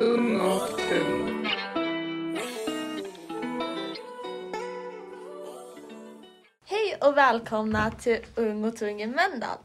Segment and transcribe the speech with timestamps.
[0.00, 1.46] Ung och tung.
[6.66, 9.58] Hej och välkomna till Ung och tung i Mölndal.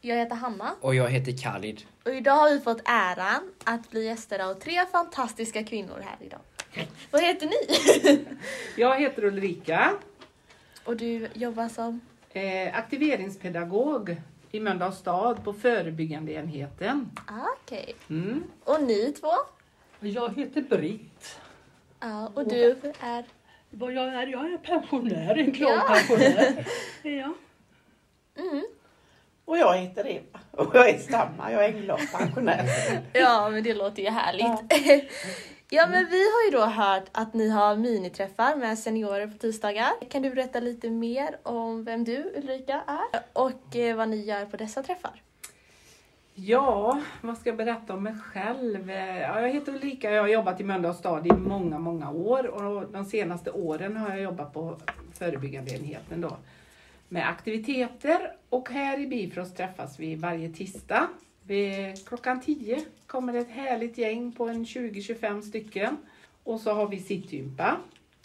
[0.00, 1.82] Jag heter Hanna Och jag heter Khalid.
[2.04, 6.40] och idag har vi fått äran att bli gäster av tre fantastiska kvinnor här idag.
[7.10, 8.24] Vad heter ni?
[8.76, 9.92] Jag heter Ulrika,
[10.84, 12.00] och du jobbar som?
[12.30, 14.16] eh, aktiveringspedagog
[14.52, 17.10] i Mölndals stad på förebyggande enheten.
[17.26, 17.94] Ah, Okej.
[18.10, 18.44] Mm.
[18.64, 19.32] Och ni två?
[20.00, 21.38] Jag heter Britt.
[22.00, 23.24] Ja, och du är?
[23.70, 24.26] Vad jag är?
[24.26, 25.82] Jag är pensionär, en glad Ja.
[25.88, 26.66] pensionär.
[27.02, 27.34] Ja.
[28.38, 28.64] Mm.
[29.44, 32.68] Och jag heter Eva och jag är samma, jag är en glad pensionär.
[33.12, 34.86] Ja, men det låter ju härligt.
[34.86, 35.00] Ja
[35.72, 39.92] men vi har ju då hört att ni har miniträffar med seniorer på tisdagar.
[40.08, 44.46] Kan du berätta lite mer om vem du, Ulrika, är och eh, vad ni gör
[44.46, 45.22] på dessa träffar?
[46.34, 48.90] Ja, vad ska jag berätta om mig själv?
[48.90, 52.10] Eh, ja, jag heter Ulrika och jag har jobbat i Mölndals stad i många, många
[52.10, 52.46] år.
[52.46, 54.78] Och de senaste åren har jag jobbat på
[55.14, 56.36] förebyggande enheten då.
[57.08, 61.08] Med aktiviteter och här i Bifrost träffas vi varje tisdag.
[61.46, 65.96] Vid klockan 10 kommer ett härligt gäng på en 20-25 stycken.
[66.44, 67.76] Och så har vi sittgympa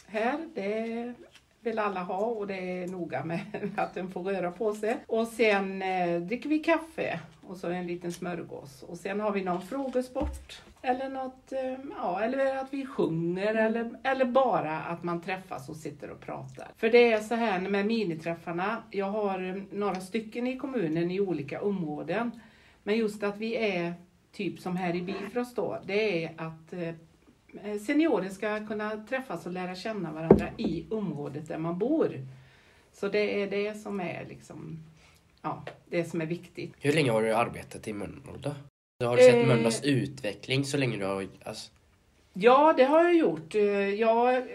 [0.07, 0.39] här.
[0.53, 1.13] Det
[1.61, 3.39] vill alla ha och det är noga med
[3.77, 4.97] att den får röra på sig.
[5.07, 8.83] Och sen eh, dricker vi kaffe och så en liten smörgås.
[8.83, 10.61] Och sen har vi någon frågesport.
[10.81, 15.75] Eller något, eh, ja, eller att vi sjunger eller, eller bara att man träffas och
[15.75, 16.67] sitter och pratar.
[16.77, 21.19] För det är så här med miniträffarna, jag har eh, några stycken i kommunen i
[21.19, 22.31] olika områden.
[22.87, 23.93] Men just att vi är
[24.31, 29.51] typ som här i Bifrost då, det är att eh, seniorer ska kunna träffas och
[29.51, 32.25] lära känna varandra i området där man bor.
[32.93, 34.83] Så det är det som är liksom,
[35.41, 36.73] ja, det som är viktigt.
[36.79, 38.55] Hur länge har du arbetat i Mölndal då?
[39.05, 39.47] Har du sett Eh.
[39.47, 41.27] Mölndals utveckling så länge du har...
[41.43, 41.71] Alltså,
[42.33, 43.55] Ja, det har jag gjort.
[43.55, 43.61] Eh,
[43.93, 44.47] Jag,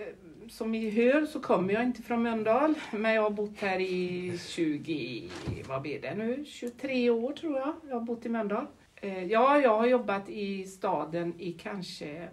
[0.52, 4.38] som ni hör så kommer jag inte från Mölndal, men jag har bott här i
[4.38, 5.28] 20,
[5.68, 7.74] vad blir det nu, 23 år tror jag.
[7.88, 8.66] Jag har bott i Mölndal.
[8.96, 12.28] Eh, Ja, jag har jobbat i staden i kanske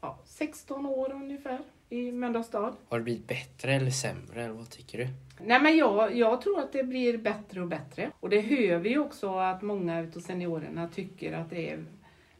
[0.00, 1.58] ja, 16 år ungefär
[1.88, 2.76] i Mölndals stad.
[2.88, 4.44] har det blivit bättre eller sämre?
[4.44, 5.08] Eller vad tycker du?
[5.44, 8.10] Nej men jag, jag tror att det blir bättre och bättre.
[8.20, 11.84] Och det hör vi också att många utav seniorerna tycker att det är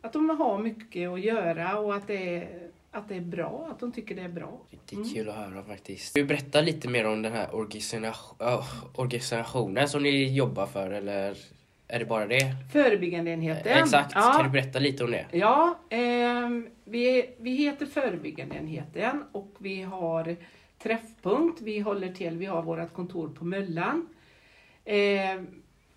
[0.01, 3.81] att de har mycket att göra och att det är, att det är bra, att
[3.81, 4.61] de tycker det är bra.
[4.71, 6.15] Riktigt kul att höra faktiskt.
[6.15, 8.65] Du berätta lite mer om den här organisation, äh,
[8.95, 11.37] organisationen som ni jobbar för eller
[11.89, 12.55] är det bara det?
[12.73, 13.79] Förebyggande enheten.
[13.79, 14.33] Exakt, Ja.
[14.37, 15.27] kan du berätta lite om det?
[15.33, 20.37] Ja, ehm, vi, vi heter förebyggande enheten och vi har
[20.83, 21.61] träffpunkt.
[21.61, 24.09] Vi håller till, vi har vårt kontor på Möllan.
[24.85, 25.47] Ehm,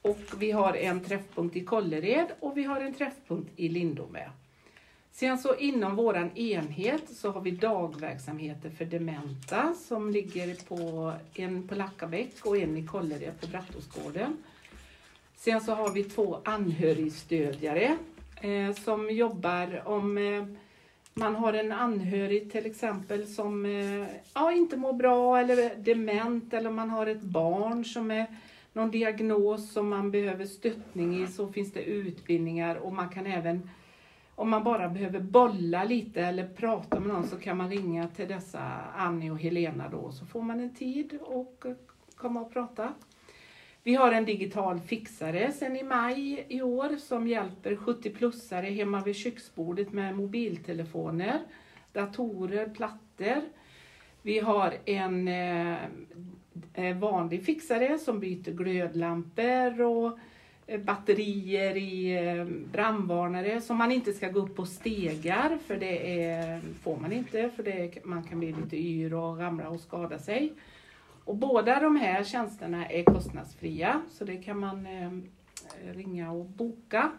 [0.02, 4.30] och vi har en träffpunkt i Kållered och vi har en träffpunkt i Lindome.
[5.20, 11.68] Sen så inom våran enhet så har vi dagverksamheter för dementa som ligger på en
[11.68, 14.38] på Lackabäck och en i Kållered på Brattåsgården.
[15.36, 17.98] Sen så har vi två anhörigstödjare
[18.42, 20.46] eh, som jobbar om eh,
[21.14, 26.54] man har en anhörig till exempel som eh, ja, inte mår bra eller är dement
[26.54, 28.26] eller man har ett barn som är
[28.74, 33.70] någon diagnos som man behöver stöttning i så finns det utbildningar och man kan även
[34.40, 38.28] om man bara behöver bolla lite eller prata med någon så kan man ringa till
[38.28, 38.60] dessa
[38.96, 41.66] Annie och Helena då så får man en tid och
[42.16, 42.94] komma och prata.
[43.84, 49.16] Vi har en digital fixare sedan i maj i år som hjälper 70-plussare hemma vid
[49.16, 51.40] köksbordet med mobiltelefoner,
[51.94, 53.42] datorer, plattor.
[54.22, 55.78] Vi har en eh,
[56.74, 60.20] eh vanlig fixare som byter glödlampor och
[60.70, 66.24] Eh, batterier i eh, brandvarnare som man inte ska gå upp på stegar för det
[66.24, 70.20] är, får man inte för det, man kan bli lite yr och ramla och skada
[70.20, 70.54] sig.
[71.24, 75.12] Och båda de här tjänsterna är kostnadsfria så det kan man eh,
[75.94, 77.12] ringa och boka.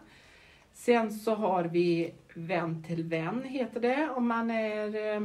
[0.73, 5.21] Sen så har vi Vän till vän heter det om man är eh,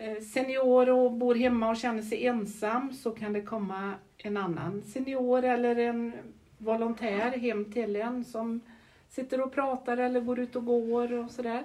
[0.00, 4.82] eh senior och bor hemma och känner sig ensam så kan det komma en annan
[4.82, 6.12] senior eller en
[6.58, 8.60] volontär hem till en som
[9.08, 11.64] sitter och pratar eller går ut och går och sådär.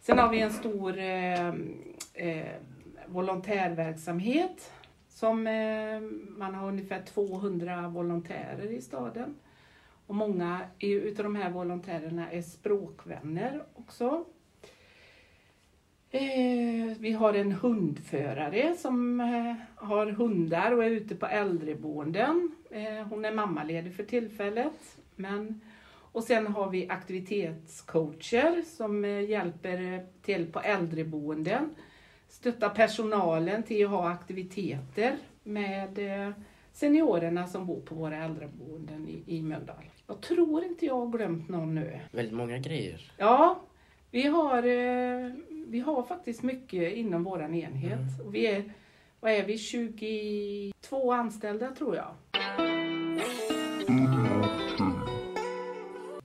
[0.00, 1.48] Sen har vi en stor eh,
[2.14, 2.52] eh,
[3.06, 4.72] volontärverksamhet
[5.08, 6.00] som eh,
[6.38, 9.34] man har ungefär 200 volontärer i staden.
[10.06, 14.24] Och många utav de här volontärerna är språkvänner också.
[16.10, 22.50] Eh, vi har en hundförare som eh, har hundar och är ute på äldreboenden.
[22.70, 24.98] Eh, hon är mammaledig för tillfället.
[25.16, 25.60] Men,
[26.12, 31.74] Och sen har vi aktivitetscoacher som eh, hjälper till på äldreboenden.
[32.28, 36.32] Stöttar personalen till att ha aktiviteter med eh,
[36.72, 39.84] seniorerna som bor på våra äldreboenden i, i Mölndal.
[40.06, 42.00] Jag tror inte jag har glömt någon nu.
[42.12, 43.12] Väldigt många grejer.
[43.16, 43.60] Ja,
[44.10, 45.32] vi har, eh,
[45.66, 48.20] vi har faktiskt mycket inom våran enhet.
[48.26, 48.72] Och vi är,
[49.20, 52.14] vad är vi, 22 anställda tror jag.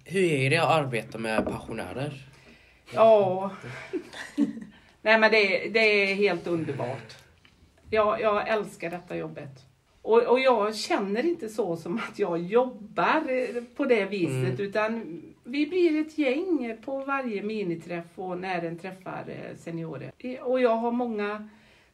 [0.05, 2.13] Hur är det att arbeta med pensionärer?
[2.93, 3.51] Ja.
[5.01, 7.17] Nej men det, det är helt underbart.
[7.89, 9.65] Jag, jag älskar detta jobbet.
[10.01, 14.61] Och, och jag känner inte så som att jag jobbar på det viset Mm.
[14.61, 20.11] utan vi blir ett gäng på varje miniträff och när den träffar eh, seniorer.
[20.41, 21.49] Och jag har många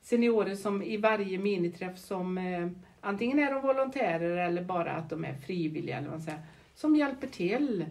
[0.09, 2.67] seniorer som i varje miniträff som eh,
[3.01, 6.41] antingen är de volontärer eller bara att de är frivilliga eller vad säger,
[6.75, 7.85] som hjälper till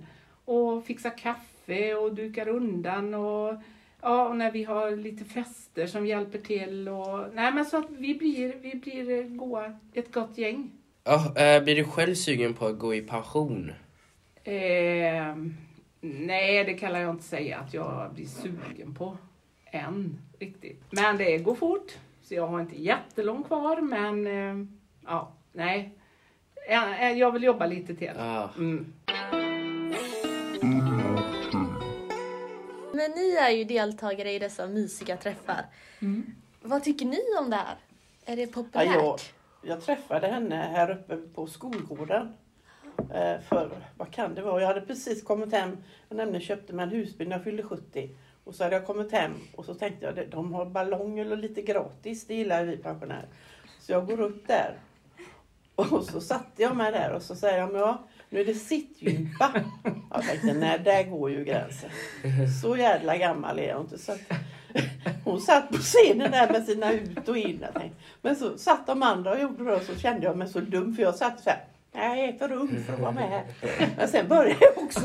[0.45, 3.55] och fixar kaffe och dukar undan och
[4.03, 7.91] Ja, och när vi har lite fester som hjälper till och nej men så att
[7.91, 10.71] vi blir, vi blir goa, ett gott gäng.
[11.05, 13.73] Ja, eh, blir du själv sugen på att gå i pension?
[14.45, 15.37] Eh,
[16.01, 19.19] nej, det kan jag inte säga att jag blir sugen på
[19.65, 20.83] än riktigt.
[20.91, 21.99] Men det går fort,
[22.29, 24.67] så jag har inte jättelångt kvar men eh,
[25.07, 25.99] ja, nej.
[26.69, 28.13] Eh, Jag vill jobba lite till.
[28.17, 28.51] Ja.
[28.59, 28.93] Mm.
[32.93, 35.65] Men ni är ju deltagare i dessa mysiga träffar.
[36.63, 37.77] Vad tycker ni om det här?
[38.27, 38.95] Är det Ja, populärt?
[38.95, 39.19] jag,
[39.63, 42.33] jag träffade henne här uppe på skolgården.
[43.15, 44.61] Eh, för, vad kan det vara?
[44.61, 45.77] Jag hade precis kommit hem.
[46.09, 48.11] Jag nämnde köpte mig en husbil när jag fyllde 70.
[48.49, 51.63] Och så hade jag kommit hem och så tänkte jag, de- har ballonger och lite
[51.63, 52.27] gratis.
[52.27, 53.27] Det gillar vi pensionärer.
[53.81, 54.75] Så jag går upp där.
[55.75, 58.55] Och så satte jag mig där och så säger jag, men ja, nu är det
[58.55, 59.53] sittgympa.
[60.15, 61.91] Jag tänkte, nej, där går ju gränsen.
[62.63, 63.99] Så jävla gammal är jag inte.
[63.99, 64.21] Så att,
[65.25, 67.59] hon satt på scenen där med sina ut och in.
[67.63, 70.49] Jag tänkte, men så satt de andra och gjorde det och så kände jag mig
[70.49, 71.65] så dum för jag satt så här.
[71.93, 73.45] "Nej, Jag är för ung för att vara med här.
[73.97, 75.01] Men sen började jag också.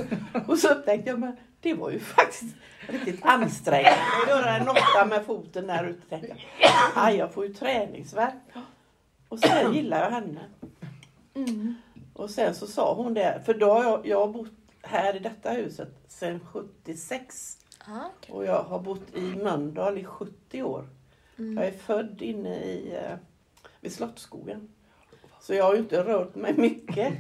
[0.48, 2.56] Och så upptäckte jag men det var ju faktiskt
[2.88, 6.10] riktigt ansträngande att göra en åtta med foten där ute.
[6.10, 6.72] Tänkte jag.
[6.96, 8.34] Aj, jag får ju träningsvärk.
[9.30, 10.40] Och sen gillar jag henne.
[11.34, 11.76] Mm.
[12.14, 14.52] Och sen så sa hon det, för då har jag, jag har bott
[14.82, 17.58] här i detta huset sedan 76.
[17.88, 18.36] Ja, okej.
[18.36, 20.88] Och jag har bott i Mölndal i 70 år.
[21.38, 21.58] Mm.
[21.58, 23.18] Jag är född inne i, eh,
[23.82, 24.70] vid Slottsskogen.
[25.42, 27.14] Så jag har ju inte rört mig mycket.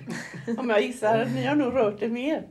[0.57, 2.48] Om jag gissar ni har nog rört er mer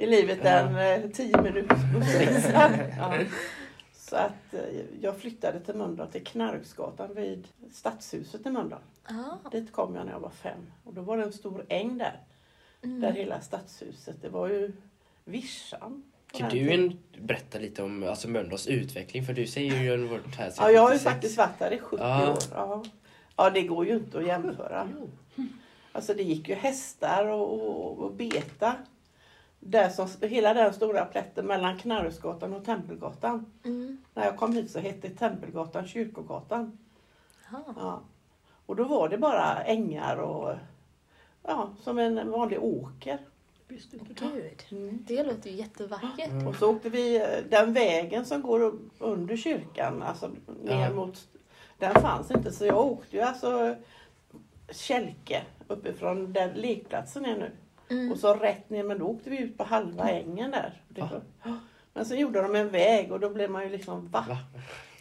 [0.00, 2.70] i livet än eh, 10 minuters bussresa.
[2.98, 3.14] Ja.
[3.92, 4.60] Så att eh,
[5.00, 8.80] jag flyttade till Mölndal, till Knarksgatan vid Stadshuset i Mölndal.
[9.52, 10.72] Dit kom jag när jag var fem.
[10.84, 12.20] Och då var det en stor äng där.
[12.82, 13.00] Mm.
[13.00, 14.22] Där hela Stadshuset.
[14.22, 14.72] Det var ju
[15.24, 16.02] vischan.
[16.32, 19.24] Kan du en, berätta lite om alltså, Mölndals utveckling?
[19.24, 21.14] För du säger ju en varit här Ja, jag har ju 76.
[21.14, 22.32] faktiskt varit där i 70 Ja.
[22.32, 22.38] år.
[22.52, 22.84] Ja.
[23.36, 24.88] ja, det går ju inte att jämföra.
[25.92, 28.76] Alltså det gick ju hästar och, och, och beta.
[29.60, 33.46] Där som, hela den stora plätten mellan Knarresgatan och Tempelgatan.
[33.64, 33.98] Mm.
[34.14, 36.78] När jag kom hit så hette Tempelgatan Kyrkogatan.
[37.76, 38.00] Ja.
[38.66, 40.54] Och då var det bara ängar och
[41.42, 43.18] ja, som en vanlig åker.
[43.68, 44.98] Gud, Mm.
[45.08, 46.28] det låter ju jättevackert.
[46.30, 46.46] Mm.
[46.46, 50.30] Och så åkte vi eh, den vägen som går under kyrkan, alltså
[50.62, 50.92] ner Ja.
[50.94, 51.28] mot...
[51.78, 53.76] Den fanns inte så jag åkte ju alltså
[54.70, 57.50] kälke uppifrån där lekplatsen är nu.
[57.90, 58.12] Mm.
[58.12, 60.82] Och så rätt ner, men då åkte vi ut på halva ängen där.
[60.88, 61.22] Var-
[61.92, 64.24] Men så gjorde de en väg och då blev man ju liksom va?
[64.28, 64.38] Va?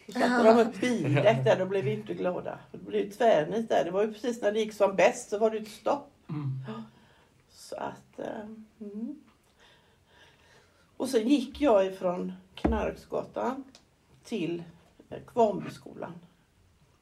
[0.06, 2.60] Så satte de upp bildäck där, då blev vi inte glada.
[2.72, 3.86] Det blev tvärnit där.
[3.86, 6.12] Det var ju precis när det gick som bäst så var det ett stopp.
[6.30, 6.60] Mm.
[7.52, 8.20] Så att...
[8.20, 8.46] eh,
[8.82, 9.16] Mm.
[10.98, 13.64] Och sen gick jag ifrån Knarksgatan
[14.24, 14.64] till
[15.10, 16.14] eh, Kvarnbyskolan.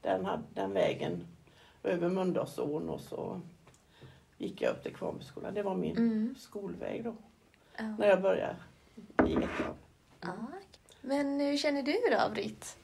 [0.02, 1.28] Den, hade, den vägen
[1.84, 3.42] över Mölndalsån och så
[4.38, 5.54] gick jag upp till Kvarnbyskolan.
[5.54, 6.36] Det var min Mm.
[6.40, 7.16] skolväg då.
[7.78, 7.84] Ja.
[8.00, 8.56] När jag började
[9.28, 9.76] i ettan.
[10.22, 10.34] Ja.
[11.02, 12.78] Men hur känner du då, Britt?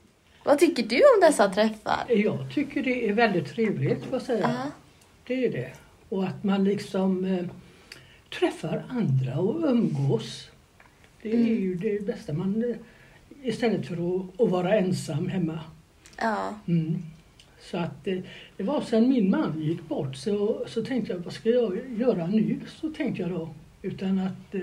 [0.46, 2.06] Vad tycker du om dessa träffar?
[2.10, 4.52] Jag tycker det är väldigt trevligt, får jag säga.
[4.66, 4.72] Ja.
[5.28, 5.74] Det är det.
[6.10, 7.46] Och att man liksom eh,
[8.40, 10.50] träffar andra och umgås.
[11.22, 11.48] Det är Mm.
[11.48, 12.34] ju det bästa.
[12.34, 12.76] Man, eh,
[13.48, 15.60] istället för att, att vara ensam hemma.
[16.18, 16.54] Ja.
[16.68, 17.04] Mm.
[17.72, 18.04] Så att
[18.58, 22.28] det var sen min man gick bort så, så tänkte jag, vad ska jag göra
[22.28, 22.60] nu?
[22.82, 23.50] Så tänkte jag då.
[23.82, 24.62] Utan att eh,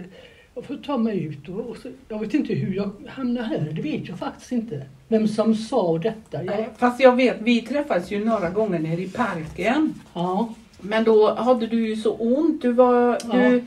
[0.54, 3.72] jag får ta mig ut och, och så, jag vet inte hur jag hamnade här,
[3.72, 4.82] det vet jag faktiskt inte.
[5.08, 6.44] Vem som sa detta.
[6.44, 9.94] Jag, Fast jag vet, vi träffades ju några gånger nere i parken.
[10.14, 12.62] ja, Men då hade du ju så ont.
[12.62, 13.64] Du var, du,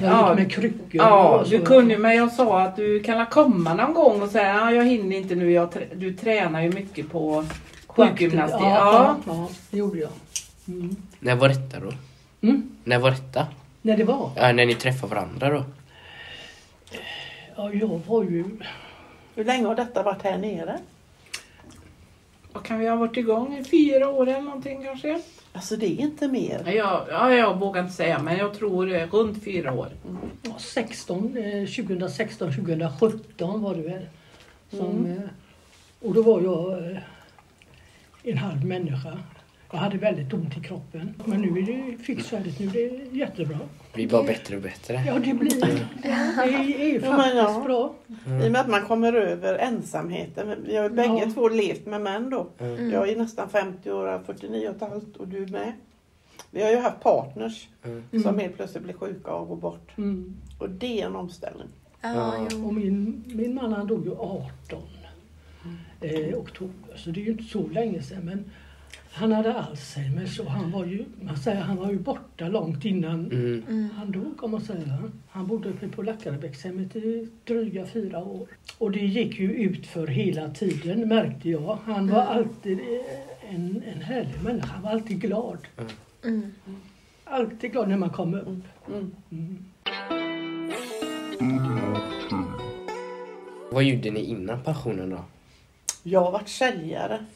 [0.00, 0.34] Jag Ja.
[0.34, 0.80] med kryckor.
[0.92, 4.54] Ja, du kunde ju, men jag sa att du kan komma någon gång och säga
[4.62, 5.52] att jag hinner inte nu.
[5.52, 7.44] Jag du tränar ju mycket på
[7.96, 8.60] sjukgymnastik.
[8.60, 9.32] Ja, Ja.
[9.34, 10.10] ja, det gjorde jag.
[10.68, 10.96] Mm.
[11.20, 11.92] När var detta då?
[12.40, 12.70] Mm.
[12.84, 13.46] När var detta?
[13.82, 14.30] När det var?
[14.36, 15.64] Ja, när ni träffade varandra då?
[17.56, 18.44] Ja, jag var ju...
[19.34, 20.78] Hur länge har detta varit här nere?
[22.52, 23.56] Vad kan vi ha varit igång?
[23.58, 25.22] i Fyra år eller någonting kanske?
[25.52, 26.62] Alltså det är inte mer.
[26.66, 29.88] Ja, jag, ja, jag vågar inte säga, men jag tror eh, runt fyra år.
[30.42, 34.06] Ja, 16, eh, 2016, 2017 var det väl.
[34.70, 36.98] Som, eh, och då var jag eh,
[38.32, 39.18] en halv människa.
[39.70, 41.14] Jag hade väldigt ont i kroppen.
[41.24, 42.60] Men nu är det fixfärdigt.
[42.60, 43.58] Nu är det jättebra.
[43.58, 45.02] Det blir bara bättre och bättre.
[45.06, 46.08] Ja, det blir det.
[46.42, 47.62] Är ju Ja, faktiskt ja.
[47.64, 47.94] bra.
[48.44, 50.54] I och med att man kommer över ensamheten.
[50.66, 51.30] Vi har ju bägge Ja.
[51.34, 52.46] två levt med män då.
[52.58, 52.90] Mm.
[52.90, 55.72] Jag är nästan 50 år, jag är 49 och ett halvt och du med.
[56.50, 58.22] Vi har ju haft partners Mm.
[58.22, 59.90] som helt plötsligt blir sjuka och går bort.
[59.98, 60.36] Mm.
[60.58, 61.68] Och det är en omställning.
[62.00, 62.14] Ja,
[62.50, 62.56] Ja.
[62.64, 64.82] Och min, min man han dog ju 18
[66.00, 66.96] eh, oktober.
[66.96, 68.24] Så det är ju inte så länge sedan.
[68.24, 68.44] Men
[69.12, 73.26] han hade Alzheimer så han var ju, man säger, han var ju borta långt innan
[73.32, 73.62] Mm.
[73.68, 73.88] Mm.
[73.96, 74.98] han dog kan man säga.
[75.30, 78.48] Han bodde uppe på Lackarebäckshemmet i dryga fyra år.
[78.78, 81.78] Och det gick ju ut för hela tiden märkte jag.
[81.84, 84.66] Han var alltid eh, en, en härlig människa.
[84.66, 85.58] Han var alltid glad.
[86.24, 86.52] Mm.
[87.24, 88.64] Alltid glad när man kom upp.
[88.88, 89.10] Mm.
[89.30, 89.64] Mm.
[93.70, 95.24] Vad gjorde ni innan pensionen då?
[96.08, 97.26] Jag har varit säljare.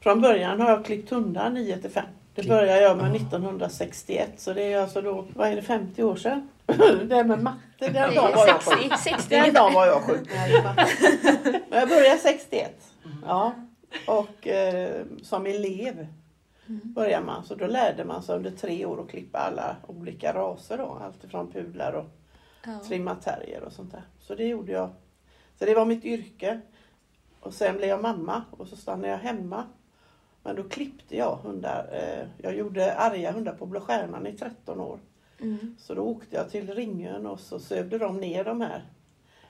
[0.00, 2.04] Från början har jag klippt hundar 9 till 5.
[2.34, 6.16] Det började jag med 1961 så det är alltså då, vad är det, 50 år
[6.16, 6.48] sedan?
[6.66, 8.92] Det här med matte, den dagen var jag sjuk.
[8.92, 10.28] 60, 60 Den dagen var jag sjuk.
[11.70, 12.70] Men jag började 61.
[13.26, 13.52] Ja.
[14.06, 16.06] Och eh, som elev
[16.66, 17.44] började man.
[17.44, 20.98] Så då lärde man sig under tre år att klippa alla olika raser då.
[21.04, 22.04] Allt ifrån pudlar och
[22.64, 22.80] Ja.
[22.88, 24.02] trimma terrier och sånt där.
[24.20, 24.90] Så det gjorde jag.
[25.58, 26.60] Så det var mitt yrke.
[27.40, 29.64] Och sen blev jag mamma och så stannade jag hemma.
[30.42, 31.88] Men då klippte jag hundar.
[31.92, 34.98] Eh, Jag gjorde arga hundar på Blå Stjärnan i 13 år.
[35.40, 35.76] Mm.
[35.78, 38.82] Så då åkte jag till Ringön och så sövde de ner de här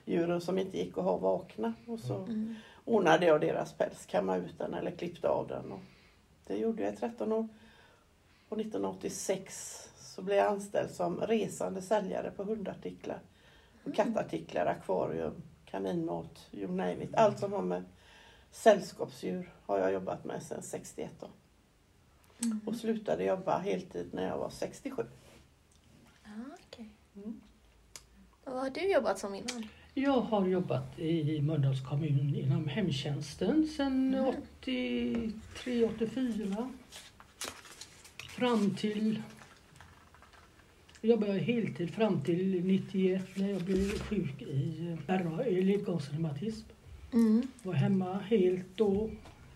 [0.05, 1.73] djuren som inte gick att ha vakna.
[1.87, 2.55] Och så Mm.
[2.85, 5.71] ordnade jag deras päls, kammade ut den eller klippte av den.
[5.71, 5.79] Och
[6.47, 7.47] det gjorde jag i 13 år.
[8.49, 13.19] Och 1986 så blev jag anställd som resande säljare på hundartiklar.
[13.83, 15.33] Och kattartiklar, akvarium,
[15.71, 17.15] kaninmat, you name it.
[17.15, 17.83] Allt som har med
[18.51, 21.11] sällskapsdjur har jag jobbat med sedan 61.
[21.19, 21.27] Då.
[22.43, 22.59] Mm.
[22.65, 25.03] Och slutade jobba heltid när jag var 67.
[26.23, 26.29] Ja,
[26.67, 26.89] okej.
[27.15, 27.41] Mm.
[28.43, 29.67] Och Vad har du jobbat som innan?
[29.93, 34.15] Jag har jobbat i Mölndals kommun inom hemtjänsten sedan
[34.61, 36.73] 83-84.
[38.29, 39.21] Fram till...
[41.01, 46.67] Jag jobbade heltid fram till 91 när jag blev sjuk i RA, i ledgångsreumatism.
[47.13, 47.47] Mm.
[47.63, 49.09] Var hemma helt då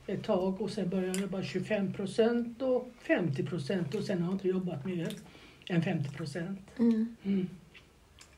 [0.08, 4.28] ett tag och sen började jag jobba 25 procent och 50 procent och sen har
[4.28, 5.14] jag inte jobbat mer
[5.70, 6.60] än 50 procent.
[6.80, 7.16] Mm.
[7.24, 7.48] Mm.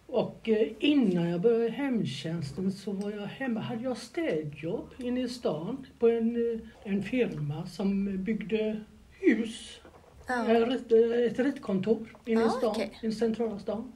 [0.08, 5.30] Och eh, innan jag började hemtjänsten så var jag hemma, hade jag städjobb inne i
[5.30, 8.82] stan på en, eh, en firma som byggde
[9.12, 9.80] hus.
[10.28, 10.34] Ja.
[10.66, 12.92] Rit- eh, Ett ritkontor inne i Ah, stan, okej.
[13.02, 13.92] i centrala stan.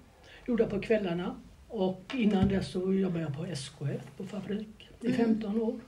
[0.48, 1.36] Gjorde på kvällarna.
[1.67, 5.17] Och innan dess så jobbade jag på SKF på fabrik i Mm.
[5.17, 5.79] 15 år.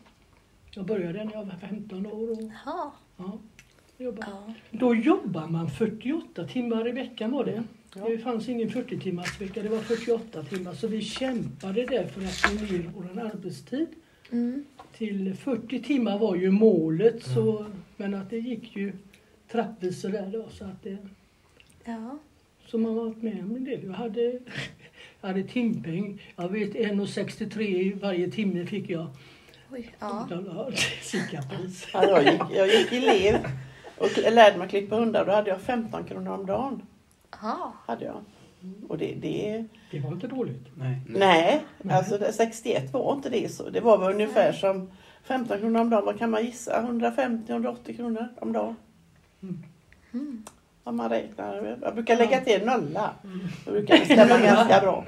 [0.71, 2.31] Jag började när jag var 15 år.
[2.31, 2.91] Och, Jaha.
[3.17, 3.39] ja,
[3.97, 4.27] jobbade.
[4.31, 4.53] Ja.
[4.71, 7.63] Då jobbar man 48 timmar i veckan var det.
[7.95, 8.09] Ja.
[8.09, 10.73] Det fanns ingen 40 timmars vecka, det var 48 timmar.
[10.73, 13.87] Så vi kämpade där för att få ner vår arbetstid.
[14.31, 14.65] Mm.
[14.97, 17.65] Till 40 timmar var ju målet, så,
[17.97, 18.93] men att det gick ju
[19.51, 20.49] trappvis sådär då.
[20.49, 20.97] Så, att det,
[21.85, 22.17] Ja.
[22.67, 23.83] så man har varit med om en del.
[23.85, 24.21] Jag hade,
[25.21, 26.21] jag hade timpeng.
[26.35, 29.07] Jag vet 1,63 i varje timme fick jag.
[29.71, 29.91] Oj.
[29.99, 30.27] Ja.
[31.93, 33.35] Ja, jag, gick, jag gick elev
[33.97, 35.25] och kl- lärde mig klippa hundar.
[35.25, 36.81] Då hade jag 15 kronor om dagen.
[37.41, 37.71] Jaha.
[37.87, 38.21] Hade jag.
[38.89, 40.67] Och det, det, Det var inte dåligt.
[40.77, 40.97] Nej.
[41.07, 41.97] nej, Nej.
[41.97, 43.69] alltså det, 61 var inte det så.
[43.69, 44.91] Det var väl ungefär som
[45.23, 46.05] 15 kronor om dagen.
[46.05, 46.81] Vad kan man gissa?
[46.81, 48.75] 150-180 kronor om dagen.
[49.41, 50.43] Mm.
[50.83, 51.77] Om man räknar.
[51.81, 53.13] Jag brukar lägga till en nolla.
[53.65, 55.05] Då brukar det stämma ganska bra.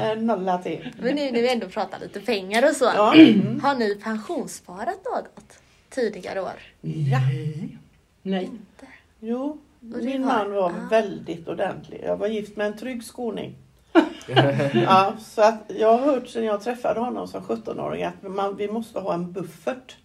[0.00, 0.94] En nolla till.
[0.98, 2.84] Men nu när vi ändå pratar lite pengar och så.
[2.84, 3.14] Ja.
[3.14, 3.60] Mm.
[3.60, 5.58] Har ni pensionssparat något
[5.90, 6.52] tidigare år?
[6.80, 7.18] ja.
[7.20, 7.78] Nej.
[8.22, 8.44] Nej.
[8.44, 8.86] Inte.
[9.20, 10.88] Jo, det min man var ah.
[10.90, 12.00] väldigt ordentlig.
[12.04, 13.54] Jag var gift med en trygg skåning.
[14.74, 18.68] ja, så att jag har hört sedan jag träffade honom som 17-åring att man, vi
[18.68, 19.96] måste ha en buffert.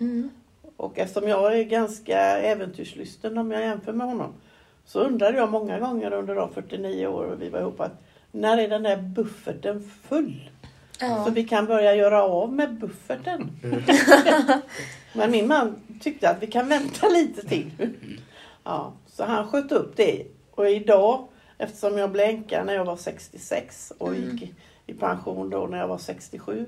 [0.00, 0.30] Mm.
[0.76, 4.32] Och eftersom jag är ganska äventyrslysten om jag jämför med honom
[4.84, 8.02] så undrade jag många gånger under de 49 år vi var ihop att
[8.32, 10.50] när är den där bufferten full?
[11.00, 11.24] Ja.
[11.24, 13.50] Så vi kan börja göra av med bufferten.
[15.12, 17.70] Men min man tyckte att vi kan vänta lite till.
[18.64, 20.26] Ja, så han sköt upp det.
[20.50, 21.28] Och idag,
[21.58, 24.22] eftersom jag blev änka när jag var 66 och Mm.
[24.36, 24.54] gick
[24.86, 26.66] i pension då när jag var 67.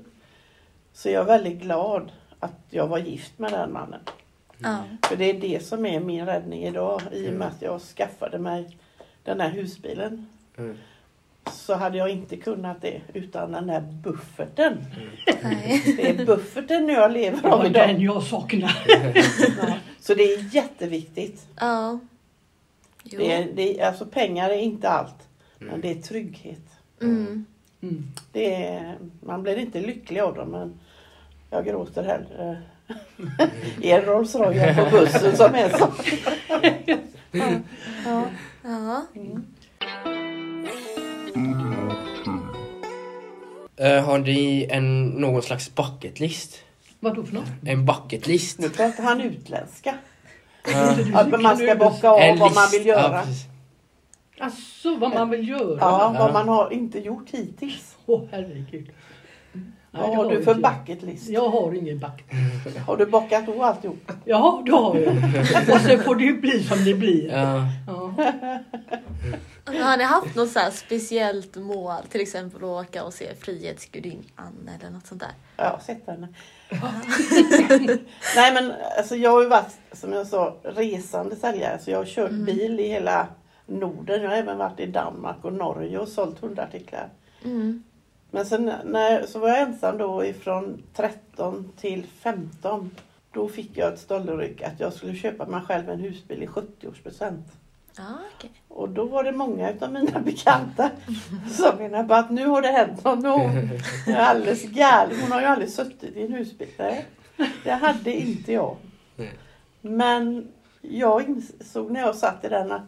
[0.93, 3.99] Så är jag väldigt glad att jag var gift med den mannen.
[4.57, 4.83] Ja.
[5.01, 8.39] För det är det som är min räddning idag i och med att jag skaffade
[8.39, 8.77] mig
[9.23, 10.27] den här husbilen.
[10.57, 10.77] Mm.
[11.51, 14.77] Så hade jag inte kunnat det utan den här bufferten.
[15.43, 15.83] Nej.
[15.97, 18.15] Det är bufferten jag lever Det av var den idag.
[18.15, 18.73] jag saknade.
[19.61, 19.73] Ja.
[19.99, 21.47] Så det är jätteviktigt.
[21.59, 21.99] Ja.
[23.03, 23.19] Jo.
[23.19, 25.27] Det är, det är, alltså pengar är inte allt.
[25.59, 25.81] Men Mm.
[25.81, 26.61] det är trygghet.
[27.01, 27.45] Mm.
[27.81, 28.07] Mm.
[28.31, 30.79] Det är, man blir inte lycklig av dem men
[31.49, 32.61] jag gråter hellre
[33.81, 35.91] i en Rolls Royce på bussen som är så.
[38.05, 38.23] Ja.
[38.63, 39.05] Ja.
[43.77, 46.63] Eh, har ni en, någon slags bucket list?
[46.99, 47.49] Vad då för något?
[47.65, 48.59] En bucket list?
[48.59, 49.95] Nu pratar han utländska.
[51.13, 53.23] Att man ska bocka av vad man vill göra.
[53.25, 54.45] Ja.
[54.45, 55.77] Alltså vad man vill göra?
[55.79, 57.97] Ja, vad man har inte gjort hittills.
[58.05, 58.91] Åh herregud.
[59.91, 61.29] Nej, Vad har du för bucket list?
[61.29, 62.25] Jag har ingen bucket.
[62.87, 64.11] Har du bockat av alltihop?
[64.25, 65.13] Ja, det har jag.
[65.75, 67.27] Och sen får det ju bli som det blir.
[67.31, 67.63] Ja.
[67.87, 68.13] Ja.
[69.83, 72.01] Har ni haft något så här speciellt mål?
[72.09, 75.31] Till exempel att åka och se Frihetsgudinnan eller något sånt där?
[75.57, 76.27] Ja, jag har sett henne.
[78.35, 81.79] Nej men alltså jag har ju varit, som jag sa, resande säljare.
[81.79, 82.45] Så jag har kört Mm.
[82.45, 83.27] bil i hela
[83.65, 84.21] Norden.
[84.21, 87.09] Jag har även varit i Danmark och Norge och sålt hundartiklar.
[87.45, 87.83] Mm.
[88.31, 92.91] Men sen när, så var jag ensam då ifrån 13 till 15.
[93.31, 97.43] Då fick jag ett stolleryck att jag skulle köpa mig själv en husbil i 70-årspresent.
[97.97, 98.51] Ja, okej.
[98.67, 100.91] Och då var det många utav mina bekanta
[101.51, 103.23] som menade på att nu har det hänt något.
[103.23, 105.19] Hon är alldeles galen.
[105.21, 106.67] Hon har ju aldrig suttit i en husbil.
[106.77, 107.05] Nej,
[107.63, 108.77] det hade inte jag.
[109.15, 109.33] Nej.
[109.81, 110.47] Men
[110.81, 112.81] jag insåg när jag satt i den att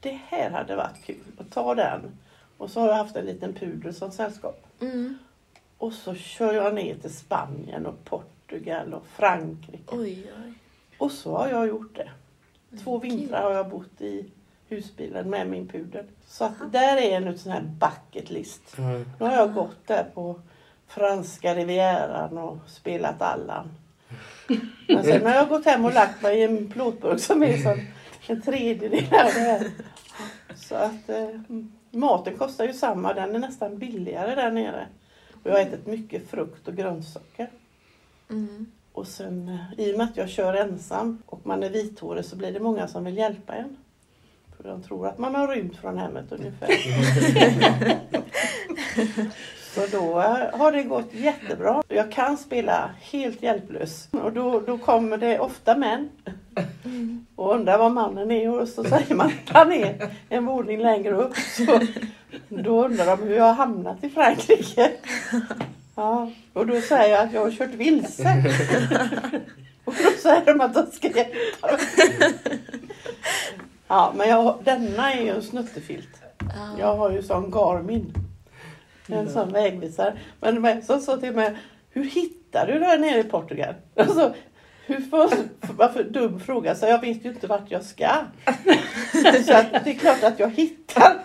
[0.00, 2.00] det här hade varit kul att ta den.
[2.62, 4.66] Och så har jag haft en liten pudel som sällskap.
[4.80, 5.18] Mm.
[5.78, 9.96] Och så kör jag ner till Spanien och Portugal och Frankrike.
[9.96, 10.52] Oj, oj.
[10.98, 12.10] Och så har jag gjort det.
[12.84, 13.10] Två Kul.
[13.10, 14.30] vintrar har jag bott i
[14.68, 16.04] husbilen med min pudel.
[16.26, 18.62] Så att där är en sån här bucket list.
[18.76, 18.98] Ja.
[18.98, 20.40] Nu har jag gått där på
[20.86, 23.70] franska rivieran och spelat Allan.
[24.88, 27.86] Men sen har jag gått hem och lagt mig i en plåtburk som är som
[28.26, 29.70] en tredjedel av det här.
[30.54, 31.28] Så att eh,
[31.98, 34.86] maten kostar ju samma, den är nästan billigare där nere.
[35.32, 37.50] Och jag har ätit mycket frukt och grönsaker.
[38.30, 38.66] Mm.
[38.92, 42.36] Och sen eh, i och med att jag kör ensam och man är vithårig så
[42.36, 43.76] blir det många som vill hjälpa en.
[44.56, 46.68] För de tror att man har rymt från hemmet ungefär.
[49.74, 50.20] så då
[50.52, 51.82] har det gått jättebra.
[51.88, 56.08] Jag kan spela helt hjälplös och då, då kommer det ofta män
[57.36, 61.14] och undrar var mannen är och så säger man att han är en våning längre
[61.14, 61.36] upp.
[61.36, 61.80] Så
[62.48, 64.90] då undrar de hur jag har hamnat i Frankrike.
[65.94, 68.44] Ja, och då säger jag att jag har kört vilse.
[69.84, 71.34] Och då säger de att de mig.
[73.88, 76.22] Ja, men jag, denna är ju en snuttefilt.
[76.38, 76.78] Ja.
[76.78, 78.14] Jag har ju sån Garmin.
[79.06, 80.18] En sån vägvisare.
[80.40, 81.56] Men som sa till mig,
[81.90, 83.74] hur hittar du det här nere i Portugal?
[83.96, 84.34] Alltså,
[84.86, 85.28] hur för,
[85.76, 86.74] varför dum fråga?
[86.74, 88.08] Så jag vet ju inte vart jag ska.
[89.46, 91.16] Så att det är klart att jag hittar.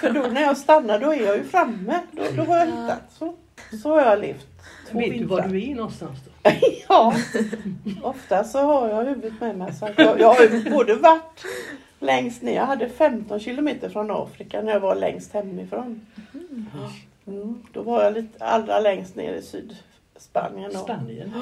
[0.00, 1.98] För då när jag stannar då är jag ju framme.
[2.12, 2.72] Då, då har jag Ja.
[2.82, 3.02] hittat.
[3.18, 3.34] Så,
[3.82, 4.46] så har jag levt.
[4.90, 5.48] två Vet du var vintrar.
[5.52, 6.50] du är någonstans då?
[6.88, 7.14] Ja,
[8.02, 9.72] ofta så har jag huvudet med mig.
[9.74, 11.44] Så jag, jag har ju både varit
[11.98, 16.06] längst ner, jag hade 15 kilometer från Afrika när jag var längst hemifrån.
[16.34, 16.66] Mm,
[17.72, 20.76] då var jag lite allra längst ner i Sydspanien.
[20.76, 21.34] Och, Spanien?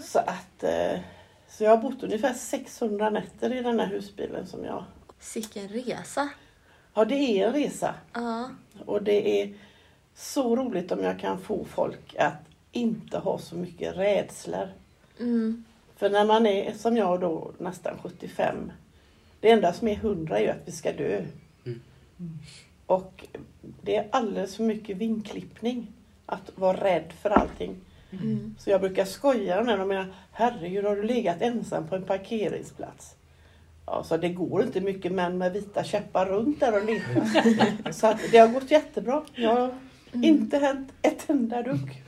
[0.00, 1.00] så att eh,
[1.48, 4.84] så jag har bott ungefär 600 nätter i den här husbilen som jag...
[5.18, 6.28] Sicken resa.
[6.94, 7.94] Ja, det är en resa.
[8.12, 8.50] Ja.
[8.86, 9.54] Och det är
[10.14, 14.68] så roligt om jag kan få folk att inte ha så mycket rädslor.
[15.20, 15.64] Mm.
[15.96, 18.72] För när man är som jag då nästan 75.
[19.40, 21.24] Det enda som är 100 är ju att vi ska dö.
[21.64, 21.80] Mm.
[22.86, 23.26] Och
[23.82, 25.86] det är alldeles för mycket vinklippning.
[26.26, 27.76] Att vara rädd för allting.
[28.10, 28.54] Mm.
[28.58, 29.80] Så jag brukar skoja med dem.
[29.80, 33.14] och menar, Herregud, har du legat ensam på en parkeringsplats?
[33.86, 37.92] Ja, så det går inte mycket män med vita käppar runt där och letar.
[37.92, 39.22] så att det har gått jättebra.
[39.34, 39.70] Jag har
[40.12, 42.02] inte hänt ett enda dugg.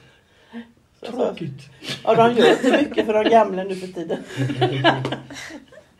[1.02, 1.62] Så- Tråkigt.
[2.04, 4.18] Ja, de gör inte mycket för de gamla nu för tiden.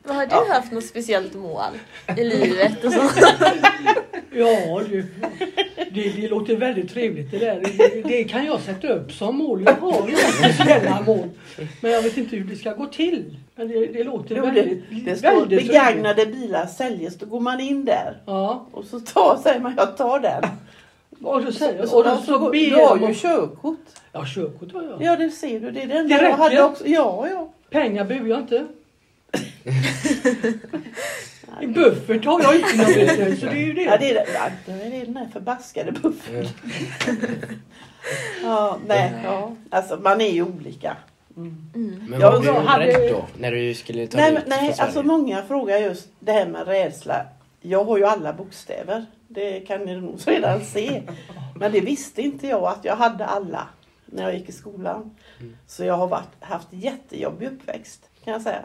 [0.03, 1.73] Vad har du haft något speciellt mål
[2.19, 2.85] i livet?
[2.85, 3.01] Och så?
[4.33, 5.05] Ja, det,
[5.91, 7.61] det, det låter väldigt trevligt det där.
[7.79, 9.63] Det, det kan jag sätta upp som mål.
[9.67, 11.29] Jag har inga speciella mål.
[11.81, 13.37] Men jag vet inte hur det ska gå till.
[13.55, 15.69] Men det, det låter Jo, det, väldigt, det står väldigt trevligt.
[15.69, 17.17] begagnade bilar säljes.
[17.19, 20.43] Då går man in där Ja, och så tar, säger man jag tar den.
[21.25, 21.85] och så säger Och jag.
[21.85, 23.79] Och så, då så ber du har ju körkort.
[24.13, 25.03] Ja, körkort har jag.
[25.03, 25.71] Ja det ser du.
[25.71, 26.87] Det är det enda jag hade också.
[26.87, 27.53] Ja, ja.
[27.71, 28.67] Pengar behöver jag inte.
[31.61, 32.85] I buffert har jag inte
[33.27, 33.83] du, så det är ju det.
[33.83, 36.47] Ja, det är, det, ja, det är den här förbaskade bufferten.
[38.43, 39.53] Ja, nej, ja.
[39.71, 40.97] Alltså man är ju olika.
[41.37, 41.57] Mm.
[41.75, 42.05] Mm.
[42.09, 43.27] Men var du jag hade- rädd då?
[43.39, 47.27] När du skulle ta Nej, ut nej alltså många frågar just det här med rädsla.
[47.61, 49.07] Jag har ju alla bokstäver.
[49.29, 51.03] Det kan ni nog redan se.
[51.57, 53.69] Men det visste inte jag att jag hade alla
[54.07, 55.15] när jag gick i skolan.
[55.41, 55.57] Mm.
[55.67, 58.63] Så jag har varit, haft jättejobbig uppväxt kan jag säga.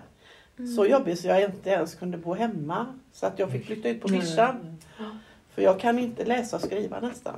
[0.75, 2.85] Så jobbig så jag inte ens kunde bo hemma.
[3.13, 4.77] Så att jag fick flytta ut på vischan.
[5.53, 7.35] För jag kan inte läsa och skriva nästan.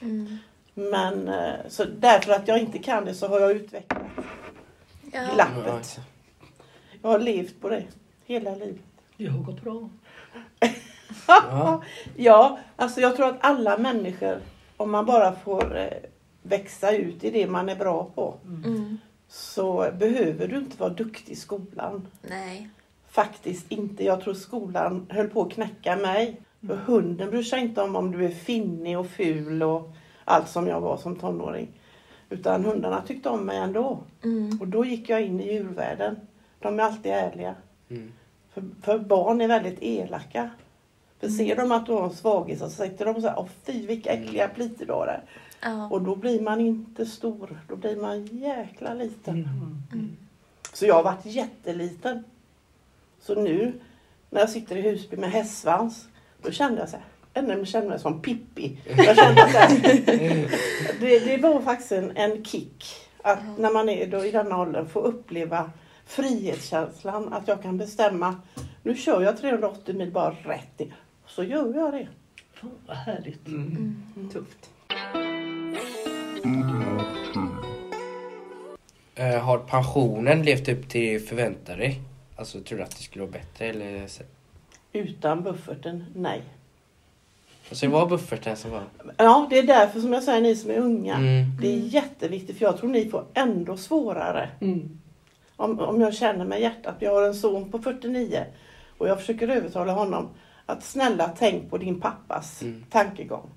[0.00, 0.36] Mm.
[0.74, 4.02] Men eh, så därför att jag inte kan det så har jag utvecklat
[5.12, 5.20] Ja.
[5.34, 6.00] glappet.
[7.02, 7.84] Jag har levt på det
[8.24, 8.82] hela livet.
[9.16, 9.88] Det har gått bra.
[11.28, 11.82] Ja.
[12.16, 14.40] Ja, alltså jag tror att alla människor,
[14.76, 15.86] om man bara får eh,
[16.42, 18.98] växa ut i det man är bra på, Mm.
[19.28, 22.08] Så behöver du inte vara duktig i skolan.
[22.22, 22.68] Nej.
[23.08, 24.04] Faktiskt inte.
[24.04, 26.40] Jag tror skolan höll på att knäcka mig.
[26.66, 29.90] För hunden bryr sig inte om om du är finnig och ful och
[30.24, 31.68] allt som jag var som tonåring.
[32.30, 33.98] Utan hundarna tyckte om mig ändå.
[34.24, 34.58] Mm.
[34.60, 36.16] Och då gick jag in i djurvärlden.
[36.58, 37.54] De är alltid ärliga.
[37.88, 38.12] Mm.
[38.54, 40.50] För, för barn är väldigt elaka.
[41.20, 43.86] För ser de att du har en svaghet så sitter de så här, åh fy
[43.86, 45.22] vilka äckliga plitor du har där.
[45.66, 45.88] Ja.
[45.88, 49.48] Och då blir man inte stor, då blir man jäkla liten.
[49.92, 50.16] Mm.
[50.72, 52.24] Så jag har varit jätteliten.
[53.20, 53.80] Så nu
[54.30, 56.08] när jag sitter i Husby med hästsvans,
[56.42, 58.78] då kände jag så här, jag kände mig som Pippi.
[58.84, 59.70] Jag kände så här,
[61.00, 62.84] det, det var faktiskt en, en kick.
[63.22, 65.70] Att när man är då i den åldern få uppleva
[66.06, 67.32] frihetskänslan.
[67.32, 68.40] Att jag kan bestämma,
[68.82, 70.96] nu kör jag 380 mil bara rätt ner.
[71.26, 72.08] Så gör jag det.
[72.86, 73.46] Vad härligt.
[73.46, 74.30] Mm.
[74.32, 74.70] Tufft.
[79.14, 82.00] Eh, har pensionen levt upp till förväntade dig?
[82.36, 84.06] Alltså tror du att det skulle vara bättre eller?
[84.06, 84.22] så-
[84.92, 86.42] Utan bufferten, nej.
[87.68, 88.82] Alltså det var bufferten som var...
[89.16, 91.14] Ja, det är därför som jag säger ni som är unga.
[91.14, 91.44] Mm.
[91.60, 94.48] Det är jätteviktigt för jag tror ni får ändå svårare.
[94.60, 94.98] Mm.
[95.56, 96.94] Om, om jag känner med hjärtat.
[96.98, 98.44] Jag har en son på 49
[98.98, 100.28] och jag försöker övertala honom
[100.66, 102.84] att snälla tänk på din pappas Mm.
[102.90, 103.50] tankegång.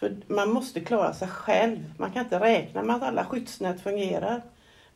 [0.00, 1.92] För man måste klara sig själv.
[1.96, 4.42] Man kan inte räkna med att alla skyddsnät fungerar.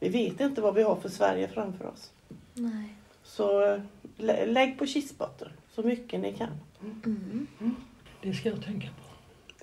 [0.00, 2.10] Vi vet inte vad vi har för Sverige framför oss.
[2.54, 2.94] Nej.
[3.24, 3.80] Så
[4.16, 6.48] lä- lägg på kistbotten så mycket ni kan.
[7.04, 7.46] Mm.
[8.22, 9.04] Det ska jag tänka på.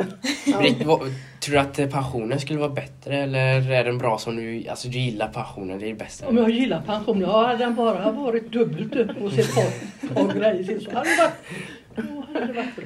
[0.45, 0.58] Ja.
[0.58, 0.99] Britt, vad,
[1.39, 4.67] tror du att eh, pensionen skulle vara bättre eller är den bra som du...
[4.67, 6.27] Alltså du gillar pensionen, det är det bästa?
[6.27, 10.34] Om jag gillar pensionen, ja, hade den bara varit dubbelt upp och sett par, par
[10.34, 12.86] grejer så hade det varit, hade det varit bra.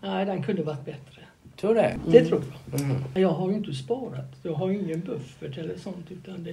[0.00, 1.22] Nej, den kunde varit bättre.
[1.56, 1.98] Tror du det?
[2.06, 2.80] Det tror jag.
[2.80, 2.96] Mm.
[3.14, 4.34] Jag har ju inte sparat.
[4.42, 6.52] Jag har ju ingen buffert eller sånt utan det...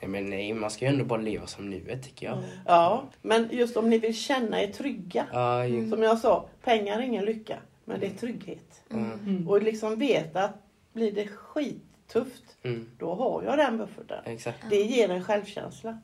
[0.00, 2.38] Nej men nej, man ska ju ändå bara leva som nuet tycker jag.
[2.66, 5.26] Ja, men just om ni vill känna er trygga.
[5.64, 5.90] Mm.
[5.90, 8.82] Som jag sa, pengar är ingen lycka, men det är trygghet.
[8.90, 9.12] Mm.
[9.26, 9.48] Mm.
[9.48, 12.86] Och liksom veta att blir det skittufft, Mm.
[12.98, 14.18] då har jag den bufferten.
[14.24, 14.58] Exakt.
[14.70, 15.98] Det ger en självkänsla.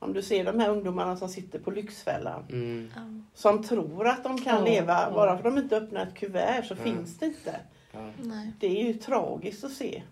[0.00, 0.08] Mm.
[0.10, 2.90] Om du ser de här ungdomarna som sitter på Lyxfällan, Mm.
[2.94, 3.00] Ja.
[3.34, 5.10] som tror att de kan Ja, leva, ja.
[5.14, 6.84] bara för att de inte öppnar ett kuvert så Ja.
[6.84, 7.56] finns det inte.
[7.92, 7.98] Ja.
[8.60, 10.02] Det är ju tragiskt att se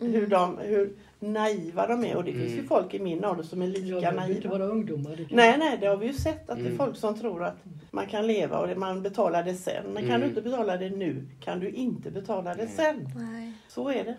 [0.00, 0.12] Mm.
[0.12, 2.16] hur, de, hur naiva de är.
[2.16, 2.68] Och det finns ju Mm.
[2.68, 4.50] folk i min ålder som är lika inte naiva.
[4.50, 5.16] vara ungdomar.
[5.16, 6.76] Det Nej, nej, det har vi ju sett att det är Mm.
[6.78, 7.56] folk som tror att
[7.90, 9.84] man kan leva och det man betalar det sen.
[9.86, 10.20] Men kan Mm.
[10.20, 12.72] du inte betala det nu kan du inte betala det Nej.
[12.76, 13.08] sen.
[13.16, 13.52] Nej.
[13.68, 14.16] Så är det.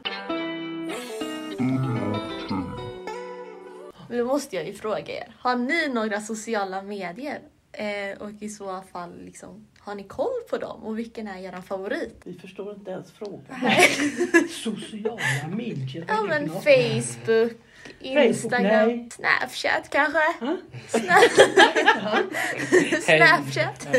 [4.10, 5.36] Men då måste jag ju fråga er.
[5.40, 7.40] Har ni några sociala medier?
[7.72, 10.84] Eh, och i så fall, liksom, har ni koll på dem?
[10.84, 12.22] Och vilken är er favorit?
[12.26, 13.42] Vi förstår inte ens frågan.
[14.50, 15.20] Sociala
[15.56, 16.06] medier.
[16.08, 16.50] Ja men?
[16.50, 17.52] Facebook,
[18.00, 19.10] Instagram, nej.
[19.12, 20.20] Snapchat kanske?
[22.02, 22.18] Ha?
[23.02, 23.88] Snapchat?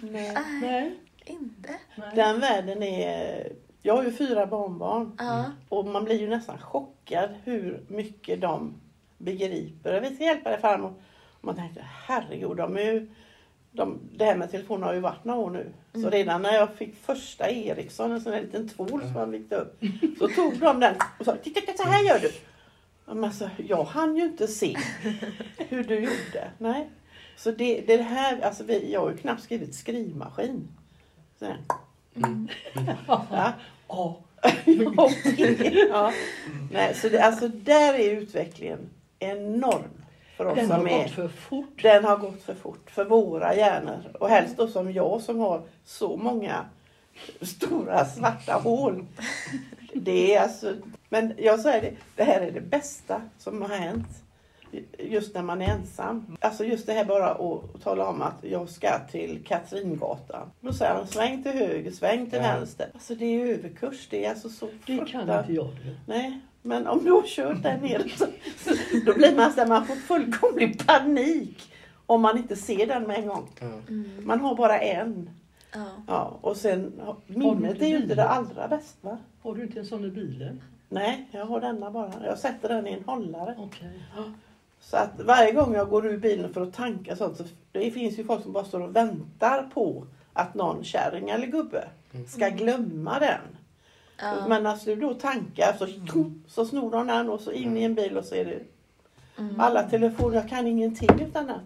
[0.00, 0.36] Nej.
[0.62, 0.98] Nej.
[1.24, 1.74] Inte?
[1.96, 2.08] nej.
[2.14, 3.52] Den världen är...
[3.82, 5.44] Jag har ju fyra barnbarn Ja.
[5.68, 8.74] och man blir ju nästan chockad hur mycket de
[9.24, 10.00] begriper.
[10.00, 10.94] Vi ska hjälpa dig farmor.
[11.40, 13.06] Och man tänkte herregud, de är ju...
[13.72, 15.72] De, det här med telefon har ju varit några år nu.
[15.92, 16.10] Så Mm.
[16.10, 19.80] redan när jag fick första Ericsson, en sån här liten tvål som man fick upp.
[20.18, 22.30] Så tog de den och sa titta, titta så här gör du.
[23.06, 24.76] Ja, Men alltså, jag hann ju inte se
[25.58, 26.50] hur du gjorde.
[26.58, 26.88] Nej.
[27.36, 30.68] Så det, det här, alltså vi, jag har ju knappt skrivit skrivmaskin.
[31.38, 31.58] Så här.
[33.06, 33.26] Ja.
[33.28, 33.52] Ja,
[34.96, 35.10] Ja,
[35.90, 36.12] ja.
[36.72, 38.90] Nej, så det, alltså där är utvecklingen
[39.30, 39.82] enorm
[40.36, 41.82] för oss den har som är gått för fort.
[41.82, 44.16] Den har gått för fort för våra hjärnor.
[44.20, 46.64] Och helst då som jag som har så många
[47.40, 49.06] stora svarta hål.
[49.94, 50.74] Det är alltså,
[51.08, 54.06] men jag säger det, det här är det bästa som har hänt.
[54.98, 56.36] Just när man är ensam.
[56.40, 60.50] Alltså just det här bara att tala om att jag ska till Katringatan.
[60.60, 62.42] Då säger han sväng till höger, sväng till Ja.
[62.56, 62.90] vänster.
[62.94, 64.06] Alltså det är överkurs.
[64.10, 65.40] Det är alltså så Det kan fruktansvärt.
[65.48, 65.68] inte jag.
[66.06, 68.26] Nej, men om du har kört där nere så,
[69.06, 71.72] då blir man så där, man får fullkomlig panik
[72.06, 73.48] om man inte ser den med en gång.
[73.60, 73.94] Ja.
[74.22, 75.30] Man har bara en.
[75.74, 75.86] Ja.
[76.06, 79.08] Ja, och sen, minnet är ju inte det allra bästa.
[79.08, 79.18] Va?
[79.42, 80.60] Har du inte en sån i bilen?
[80.88, 82.12] Nej, jag har denna bara.
[82.24, 83.54] Jag sätter den i en hållare.
[83.58, 84.00] Okej.
[84.80, 88.18] Så att varje gång jag går ur bilen för att tanka sånt så det finns
[88.18, 91.88] ju folk som bara står och väntar på att någon kärring eller gubbe
[92.28, 93.40] ska glömma den.
[94.18, 94.48] Ja.
[94.48, 95.86] Men när du då tankar så,
[96.48, 98.60] så snor de den och så in i en bil och så är det
[99.38, 99.60] Mm.
[99.60, 100.36] alla telefoner.
[100.36, 101.60] Jag kan ingenting utan den.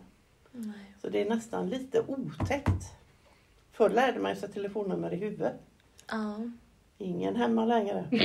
[0.53, 0.95] Nej.
[1.03, 2.85] Så det är nästan lite otäckt.
[3.73, 5.53] Förr lärde man sig telefonnummer i huvudet.
[6.11, 6.37] Ja.
[7.01, 8.05] Ingen hemma längre.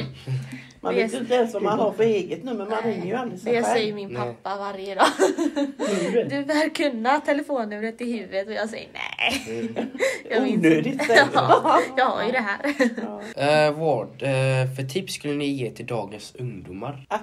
[0.81, 2.65] Man Det är- vet inte ens vad man har för eget nummer.
[2.65, 3.95] Man ringer ju aldrig sig Det säger själv.
[3.95, 4.21] min Nej.
[4.43, 5.05] pappa varje dag.
[6.29, 9.59] Du bör kunna telefonnumret i huvudet och jag säger nej.
[9.59, 9.75] Mm.
[10.29, 11.05] Jag minns Onödigt inte.
[11.05, 13.67] säger Ja, jag har ju det här.
[13.67, 17.05] Eh, vad eh, för tips skulle ni ge till dagens ungdomar?
[17.09, 17.21] Att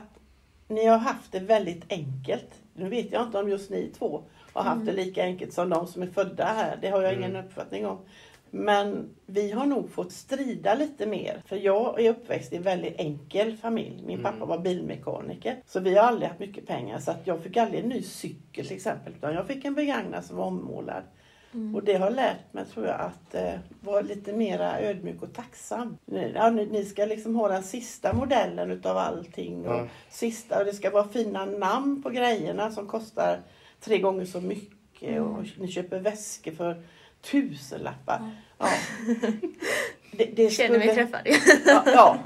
[0.68, 2.50] ni har haft det väldigt enkelt.
[2.74, 5.86] Nu vet jag inte om just ni två har haft det lika enkelt som de
[5.86, 6.78] som är födda här.
[6.80, 7.44] Det har jag ingen Mm.
[7.46, 7.98] uppfattning om.
[8.50, 11.42] Men vi har nog fått strida lite mer.
[11.46, 14.02] För jag är uppväxt i en väldigt enkel familj.
[14.06, 14.32] Min Mm.
[14.32, 15.56] pappa var bilmekaniker.
[15.66, 16.98] Så vi har aldrig haft mycket pengar.
[16.98, 19.12] Så att jag fick aldrig en ny cykel till exempel.
[19.18, 21.02] Utan jag fick en begagnad som var ommålad.
[21.74, 25.96] Och det har lärt mig tror jag att eh, vara lite mera ödmjuk och tacksam.
[26.04, 29.66] Ni, ja, ni, ni ska liksom ha den sista modellen utav allting.
[29.68, 29.86] Och Ja.
[30.10, 33.38] sista, och det ska vara fina namn på grejerna som kostar
[33.80, 35.20] tre gånger så mycket.
[35.20, 36.82] Och ni köper väskor för
[37.22, 38.30] tusenlappar.
[38.58, 38.68] Ja.
[40.12, 41.20] Det, det Känner mig träffad.
[41.66, 42.18] Ja, ja.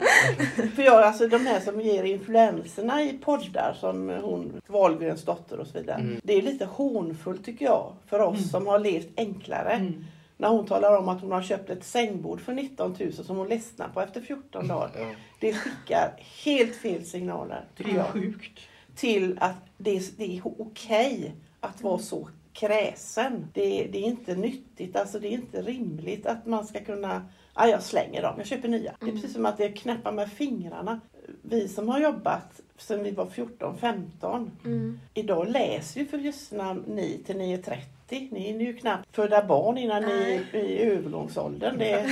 [0.75, 5.67] För jag, alltså de här som ger influenserna i poddar som hon, Wahlgrens dotter och
[5.67, 6.01] så vidare.
[6.01, 6.21] Mm.
[6.25, 8.49] Det är lite hånfullt tycker jag för oss Mm.
[8.49, 9.71] som har levt enklare.
[9.73, 10.05] Mm.
[10.37, 13.49] När hon talar om att hon har köpt ett sängbord för 19 000 som hon
[13.49, 15.17] ledsnar på efter 14 dagar.
[15.41, 16.11] Det skickar
[16.45, 18.13] helt fel signaler Det tycker är jag.
[18.13, 18.61] sjukt.
[18.97, 23.49] Till att det är, det är okej att vara så kräsen.
[23.53, 27.23] Det, det är inte nyttigt, alltså det är inte rimligt att man ska kunna
[27.57, 28.95] Ja, jag slänger dem, jag köper nya.
[29.01, 31.01] Det är precis som att det knäppa med fingrarna.
[31.43, 34.51] Vi som har jobbat sedan vi var 14-15.
[34.65, 35.01] Mm.
[35.15, 37.79] Idag läser ju för lyssna ni till 9.30.
[38.09, 41.79] Ni är ju knappt födda barn innan ni är i övergångsåldern.
[41.79, 42.07] Det är,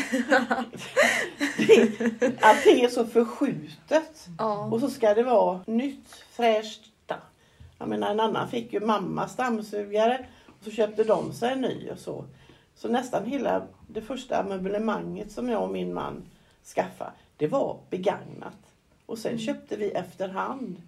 [1.59, 4.29] det, allting är så förskjutet.
[4.39, 4.65] Ja.
[4.65, 6.92] Och så ska det vara nytt, fräscht.
[7.83, 11.91] Jag menar en annan fick ju mammas dammsugare och så köpte de sig en ny
[11.91, 12.25] och så.
[12.75, 16.23] Så nästan hela det första möblemanget som jag och min man
[16.75, 18.59] skaffade, det var begagnat.
[19.07, 20.83] Och sen köpte vi efterhand.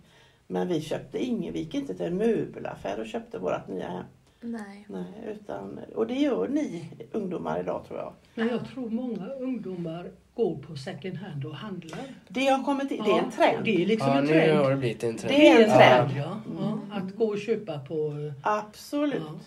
[0.47, 4.05] Men vi köpte ingen, vi gick inte till en möbelaffär och köpte vårt nya hem.
[4.41, 4.87] Nej.
[4.89, 8.13] Nej, utan, och det gör ni ungdomar idag tror jag.
[8.35, 11.99] Men jag tror många ungdomar går på second hand och handlar.
[12.29, 13.65] Det har kommit in, det är en Ja, trend.
[13.65, 14.59] Det är liksom Ja, en nu trend.
[14.59, 15.35] har det blivit en trend.
[15.35, 16.11] Det är en Ja, trend.
[16.17, 17.95] Ja, ja, att gå och köpa på...
[17.95, 19.23] eh, Absolut.
[19.27, 19.39] Ja.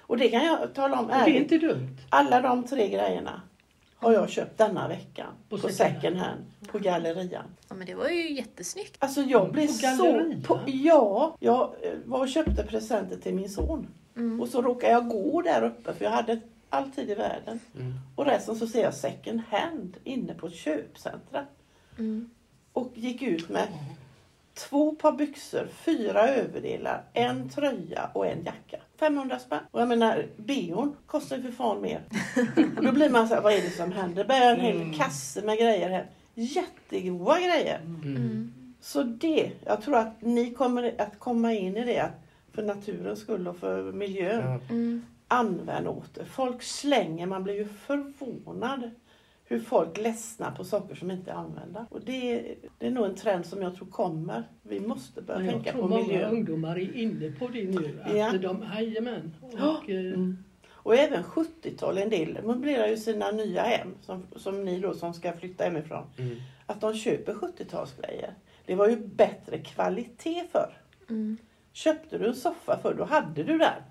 [0.00, 1.52] Och det kan jag tala om Och det är ärligt.
[1.52, 1.96] inte dumt.
[2.08, 3.42] Alla de tre grejerna
[3.96, 6.40] har jag köpt denna veckan på, På second, hand
[6.72, 7.44] på Gallerian.
[7.68, 8.96] Ja, men det var ju jättesnyggt.
[8.98, 10.32] Alltså jag Mm, blev på så...
[10.46, 13.86] På, ja, jag eh, var och köpte presenter till min son.
[14.16, 14.40] Mm.
[14.40, 16.40] Och så råkade jag gå där uppe för jag hade
[16.74, 17.60] all tid i världen.
[17.74, 17.94] Mm.
[18.16, 21.46] Och resten så ser jag second hand inne på ett köpcentra.
[21.98, 22.30] Mm.
[22.72, 23.68] Och gick ut med
[24.54, 28.76] två par byxor, fyra överdelar, en tröja och en jacka.
[28.98, 29.60] 500 spänn.
[29.70, 32.02] Och jag menar, bion kostar ju för fan mer.
[32.76, 34.24] Och då blir man så här, vad är det som händer?
[34.24, 36.06] Börjar en hel kasse med grejer här.
[36.34, 37.80] Jättegoda grejer.
[37.84, 38.52] Mm.
[38.80, 42.10] Så det, jag tror att ni kommer att komma in i det
[42.52, 44.60] för naturens skull och för miljön.
[44.70, 45.06] Mm.
[45.34, 46.24] Använd åter.
[46.24, 48.90] Folk slänger, man blir ju förvånad
[49.46, 51.86] hur folk ledsnar på saker som inte är använda.
[51.90, 54.42] Och det, det är nog en trend som jag tror kommer.
[54.62, 56.30] Vi måste börja Men jag tänka tror på många miljön.
[56.32, 58.00] ungdomar är inne på det nu.
[58.04, 58.32] Att Ja.
[58.32, 59.34] de, jajamän.
[59.58, 59.78] Ja.
[59.82, 60.44] Och, eh, Mm.
[60.86, 65.14] Och även 70-tal, en del möblerar ju sina nya hem, som, som ni då som
[65.14, 66.04] ska flytta hemifrån.
[66.18, 66.36] Mm.
[66.66, 68.30] Att de köper 70-talsgrejer.
[68.66, 70.72] Det var ju bättre kvalitet för.
[71.10, 71.36] Mm.
[71.72, 73.82] Köpte du en soffa för då hade du den.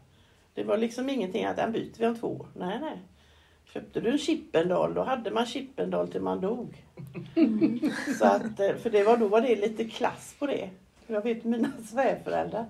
[0.54, 2.48] Det var liksom ingenting att den byter vi om två år.
[2.56, 2.98] Nej, nej.
[3.74, 6.84] Köpte du en Chippendal, då hade man Chippendal till man dog.
[8.20, 10.70] Så att, eh, för det var, då var det lite klass på det.
[11.08, 12.66] Jag vet mina svärföräldrar.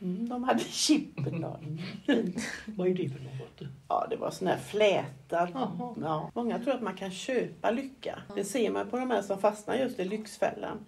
[0.00, 1.78] Mm, de hade Chippendal.
[2.66, 3.72] Vad är det för något?
[3.88, 5.48] Ja, det var sån här flätad.
[5.54, 5.94] Jaha.
[6.00, 6.30] Ja.
[6.34, 8.18] Många tror att man kan köpa lycka.
[8.34, 10.78] Det ser man på de här som fastnar just i Lyxfällan.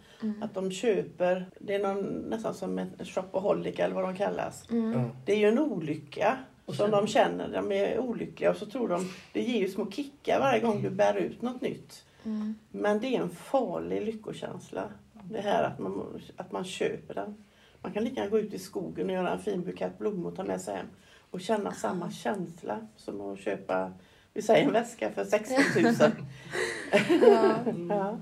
[0.40, 4.64] Att de köper, det är någon, nästan som en shopaholic eller vad de kallas.
[4.68, 5.05] Ja.
[5.25, 7.49] Det är ju en olycka Och som de känner.
[7.49, 10.90] De är olyckliga och så tror de, det ger ju små kickar varje gång du
[10.90, 12.05] bär ut något nytt.
[12.25, 12.55] Mm.
[12.71, 14.83] Men det är en farlig lyckokänsla.
[15.12, 17.44] Det här att man, att man köper den.
[17.83, 20.37] Man kan lika gärna gå ut i skogen och göra en fin bukett blommor och
[20.37, 20.87] ta med sig hem.
[21.31, 23.93] Och känna samma känsla som att köpa,
[24.35, 25.95] vi säger en väska för 16 000.
[27.21, 27.64] Ja.
[27.88, 28.19] ja.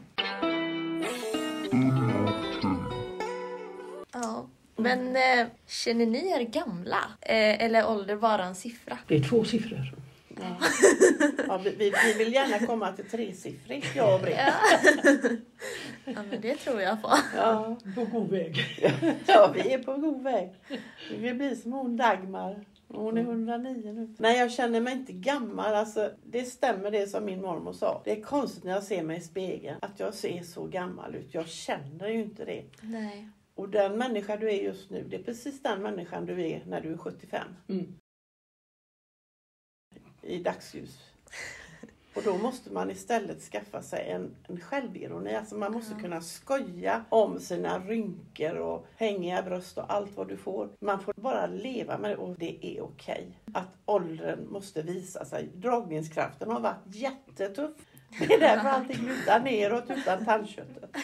[4.13, 4.47] ja.
[4.77, 6.99] Men eh, känner ni er gamla?
[7.21, 8.99] Eh, eller ålder vara en siffra?
[9.07, 9.95] Det är två siffror.
[10.41, 10.57] Ja.
[11.49, 14.37] Ja, vi, vi, vi vill gärna komma till tresiffrigt, jag och Britt.
[14.37, 14.53] Ja.
[16.05, 17.11] ja, men det tror jag på.
[17.37, 17.77] Ja.
[17.95, 18.57] På god väg.
[19.27, 20.55] ja, vi är på god väg.
[21.11, 22.65] Vi vill bli som hon Dagmar.
[22.89, 24.15] Hon är 109 nu.
[24.19, 25.75] Nej, jag känner mig inte gammal.
[25.75, 28.03] Alltså, det stämmer det som min mormor sa.
[28.05, 31.35] Det är konstigt när jag ser mig i spegeln att jag ser så gammal ut.
[31.35, 32.65] Jag känner ju inte det.
[32.81, 33.29] Nej.
[33.55, 36.81] Och den människa du är just nu, det är precis den människan du är när
[36.81, 37.49] du är 75.
[37.69, 37.95] Mm.
[40.27, 40.99] I dagsljus.
[42.15, 45.35] Och då måste man istället skaffa sig en, en självironi.
[45.35, 46.01] Alltså man måste Ja.
[46.01, 50.69] kunna skoja om sina rynkor och hängiga bröst och allt vad du får.
[50.81, 53.27] Man får bara leva med det och det är okej.
[53.55, 55.49] Att åldern måste visa sig.
[55.55, 57.73] Dragningskraften har varit jättetuff.
[58.19, 60.97] Det är därför allting lutar neråt utan tandköttet.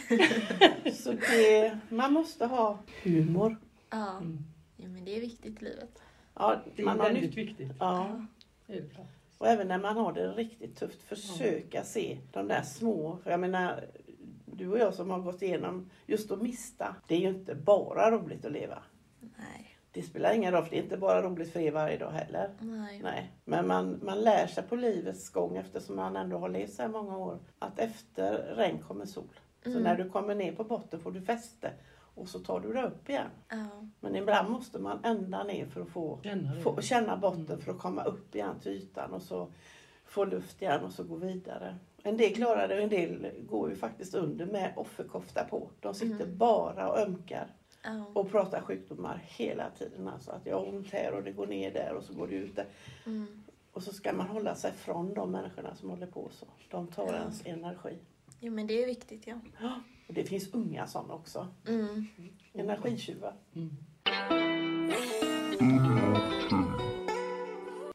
[0.96, 3.56] Så det, man måste ha humor.
[3.90, 4.10] Ja.
[4.16, 4.38] Mm.
[4.76, 6.02] ja, men det är viktigt i livet.
[6.34, 7.70] Ja, Det är man har väldigt nytt, viktigt.
[7.78, 8.26] ja.
[8.66, 9.06] Det är det klart.
[9.42, 13.18] Och även när man har det riktigt tufft, försöka se de där små.
[13.24, 13.84] Jag menar,
[14.46, 16.96] du och jag som har gått igenom just att mista.
[17.08, 18.82] Det är ju inte bara roligt att leva.
[19.20, 19.76] Nej.
[19.92, 22.50] Det spelar ingen roll, för det är inte bara roligt för er varje dag heller.
[22.60, 23.00] Nej.
[23.02, 23.32] Nej.
[23.44, 26.88] Men man, man lär sig på livets gång eftersom man ändå har levt så här
[26.88, 27.38] många år.
[27.58, 29.24] Att efter regn kommer sol.
[29.62, 29.82] Så Mm.
[29.82, 31.72] när du kommer ner på botten får du fäste.
[32.14, 33.30] Och så tar du dig upp igen.
[33.48, 33.66] Ja.
[34.00, 36.60] Men ibland måste man ända ner för att få Känna det.
[36.60, 39.48] få känna botten för att komma upp igen till ytan och så
[40.04, 41.76] få luft igen och så gå vidare.
[42.02, 45.70] En del klarar det och en del går ju faktiskt under med offerkofta på.
[45.80, 46.36] De sitter Mm.
[46.38, 47.46] bara och ömkar
[47.84, 48.04] Ja.
[48.14, 50.08] och pratar sjukdomar hela tiden.
[50.08, 52.34] Alltså att jag har ont här och det går ner där och så går det
[52.34, 52.66] ut där.
[53.06, 53.42] Mm.
[53.72, 56.46] Och så ska man hålla sig från de människorna som håller på så.
[56.70, 57.14] De tar Ja.
[57.14, 57.98] ens energi.
[58.40, 59.38] Jo, men det är viktigt, ja.
[60.12, 61.48] Och det finns unga sådana också.
[61.68, 62.06] Mm.
[62.54, 63.32] Energitjuvar.
[63.56, 63.76] Mm.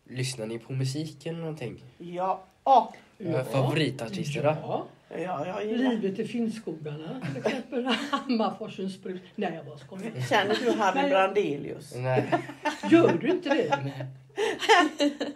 [0.10, 1.84] Lyssnar ni på musiken eller någonting?
[1.98, 3.44] Ja, ja, Ja.
[3.44, 4.50] Favoritartister då?
[4.50, 4.88] Ja.
[5.10, 5.90] ja jag gillar.
[5.90, 7.86] Livet i Finnskogarna till exempel.
[8.12, 9.22] Hammarforsens brus.
[9.36, 10.12] Nej, jag bara skojar.
[10.30, 11.10] Känner du Harry Nej.
[11.10, 11.96] Brandelius?
[11.96, 12.34] Nej.
[12.92, 13.70] Gör du inte det?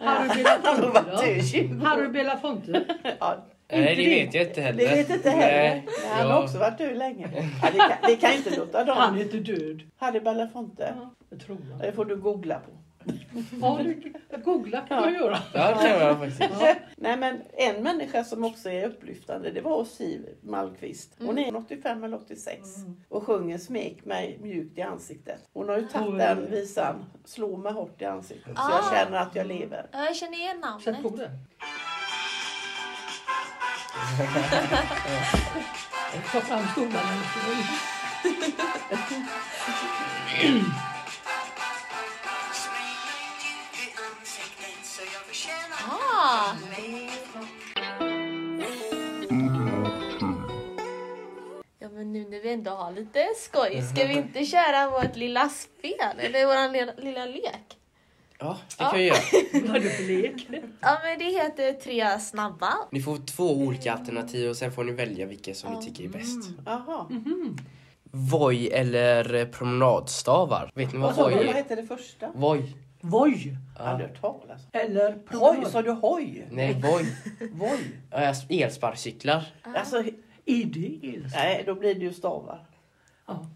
[0.00, 1.46] Harry Han har varit Belafonte död i då?
[1.46, 1.84] 20 år.
[1.84, 2.84] Harry Belafonte?
[3.20, 3.44] Ja,
[3.80, 4.78] Nej, det Inte vet jag inte heller.
[4.88, 5.68] Det vet inte heller.
[5.70, 5.86] Nej.
[6.10, 6.34] Han Ja.
[6.34, 7.28] har också varit död länge.
[7.62, 9.16] Ja, det, kan, det kan inte låta Han dem.
[9.18, 9.82] är inte död.
[9.96, 10.94] Harry Belafonte.
[10.96, 11.78] Ja, det tror jag.
[11.80, 12.70] Det får du googla på.
[13.62, 14.12] Ja, du,
[14.44, 15.38] googla kan man göra.
[15.54, 16.40] Ja, det kan jag faktiskt.
[16.60, 16.74] Ja.
[16.96, 21.14] Nej men en människa som också är upplyftande det var Siv Malmqvist.
[21.18, 22.96] Hon är 85 eller 86 Mm.
[23.08, 25.38] och sjunger Smek mig mjukt i ansiktet.
[25.52, 28.80] Hon har ju tagit den visan, Slå mig hårt i ansiktet så Ah.
[28.92, 29.86] jag känner att jag lever.
[29.92, 31.30] Ja, Jag känner igen på namnet.
[36.32, 37.22] Ta fram stolarna.
[45.90, 46.54] Ah,
[51.78, 55.48] ja, men nu när vi ändå har lite skoj, ska vi inte köra vårt lilla
[55.48, 56.18] spel?
[56.18, 57.81] Eller vår lilla lek?
[58.42, 59.16] Ja, det kan vi göra.
[59.66, 60.46] Vad är det för lek?
[60.80, 62.72] Ja, men det heter Tre snabba.
[62.90, 66.08] Ni får två olika alternativ och sen får ni välja vilka som ni tycker är
[66.08, 66.48] bäst.
[66.66, 67.06] Jaha.
[67.10, 67.56] Mhm.
[68.14, 70.70] Voj eller promenadstavar?
[70.74, 71.58] Vet ni vad Vad sa du, voj vad är?
[71.58, 72.30] hette det första?
[72.34, 72.76] Voj.
[73.00, 73.56] Voj.
[73.78, 73.90] Jag Ja.
[73.90, 74.60] aldrig hört talas.
[74.72, 75.70] Eller Hoj, promenad.
[75.70, 76.46] sa du hoj?
[76.50, 77.06] Nej, voj.
[77.52, 78.00] Voj?
[78.10, 79.44] Ja, Elsparkcyklar.
[79.62, 79.96] Alltså,
[80.44, 81.28] Är det el?
[81.34, 82.66] nej då blir det ju stavar.
[83.26, 83.46] Ja.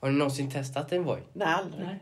[0.00, 1.22] Har ni någonsin testat en voj?
[1.32, 1.84] Nej, aldrig.
[1.86, 1.98] Nej.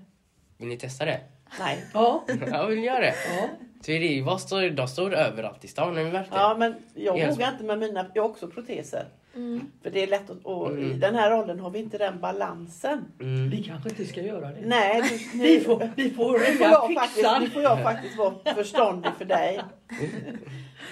[0.59, 1.21] Vill ni testa det?
[1.59, 1.85] Nej.
[1.95, 2.25] Ja.
[2.53, 3.15] Ja, vill ni göra det?
[3.41, 3.49] Ja.
[3.87, 6.37] Det, vad står, de står överallt i stan, är det värt det?
[6.37, 9.05] Ja, men jag vågar inte med mina, jag har också proteser.
[9.35, 9.61] Mm.
[9.83, 11.01] För det är lätt att, och i Mm.
[11.01, 13.05] den här åldern har vi inte den balansen.
[13.21, 13.51] Mm.
[13.51, 14.61] Vi kanske inte ska göra det.
[14.65, 17.43] Nej, du, Vi får, vi får nu får, ringa jag faktiskt, fixaren.
[17.43, 19.61] nu får jag faktiskt vara förståndig för dig.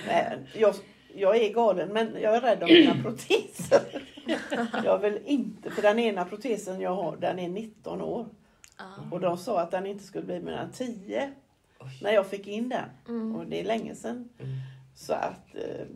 [0.08, 0.74] Nej, jag,
[1.14, 3.80] jag är galen men jag är rädd om mina proteser.
[4.84, 8.26] Jag vill inte, för den ena protesen jag har den är 19 år.
[8.78, 8.84] Ja.
[9.10, 11.32] Och de sa att den inte skulle bli mer än 10
[12.02, 12.88] när jag fick in den.
[13.08, 13.36] Mm.
[13.36, 14.28] Och det är länge sedan.
[14.38, 14.52] Mm.
[14.94, 15.86] Så att eh,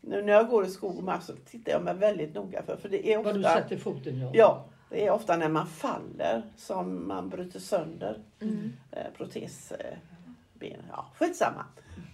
[0.00, 2.76] nu när jag går i skog och mark så tittar jag mig väldigt noga för.
[2.76, 4.30] För det är Vad du ofta, sätter foten ja.
[4.34, 8.72] ja, det är ofta när man faller som man bryter sönder Mm.
[8.90, 10.82] eh, protesben.
[10.90, 11.64] Ja, skitsamma.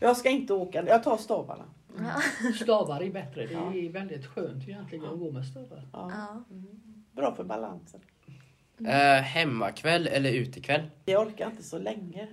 [0.00, 1.64] Jag ska inte åka, jag tar stavarna.
[2.62, 3.46] Stavar är bättre.
[3.46, 3.74] Det Ja.
[3.74, 5.88] är väldigt skönt egentligen att gå med stavar.
[5.92, 6.10] Ja.
[6.14, 6.42] Ja.
[7.12, 8.00] Bra för balansen.
[8.86, 10.82] Eh, hemmakväll eller utekväll?
[11.04, 12.28] Jag orkar inte så länge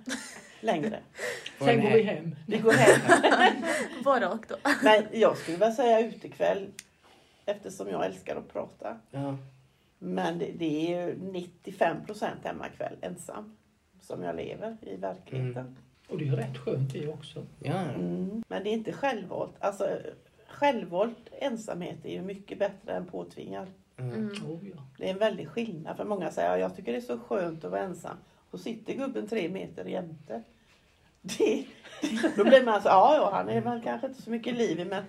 [0.59, 0.99] längre.
[1.59, 2.35] Sen en går vi hem.
[2.47, 3.01] Vi går hem.
[4.03, 4.55] Både och då.
[4.83, 6.67] Men jag skulle vilja säga utekväll
[7.45, 8.99] eftersom jag älskar att prata.
[9.11, 9.37] Ja.
[9.99, 13.57] Men det, det är ju 95 procent hemmakväll ensam
[14.01, 15.77] som jag lever i verkligheten.
[16.07, 17.45] Och det är rätt skönt det också.
[17.59, 17.73] Ja.
[17.73, 18.43] Mm.
[18.47, 19.53] Men det är inte självvalt.
[19.59, 19.99] Alltså,
[20.47, 23.67] självvalt ensamhet är ju mycket bättre än påtvingad.
[23.97, 24.13] Mm.
[24.13, 24.51] Mm.
[24.51, 24.83] Oh, ja.
[24.97, 25.97] Det är en väldig skillnad.
[25.97, 28.17] För många säger att jag tycker det är så skönt att vara ensam.
[28.51, 30.43] Så sitter gubben tre meter jämte.
[31.37, 31.65] Det,
[32.35, 34.85] då blir man så, ja, ja han är väl kanske inte så mycket liv i
[34.85, 35.03] men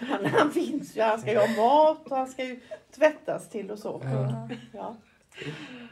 [0.00, 1.00] han, han finns ju.
[1.00, 2.60] Han ska ju ha mat och han ska ju
[2.94, 4.00] tvättas till och så.
[4.04, 4.48] Ja.
[4.72, 4.96] Ja,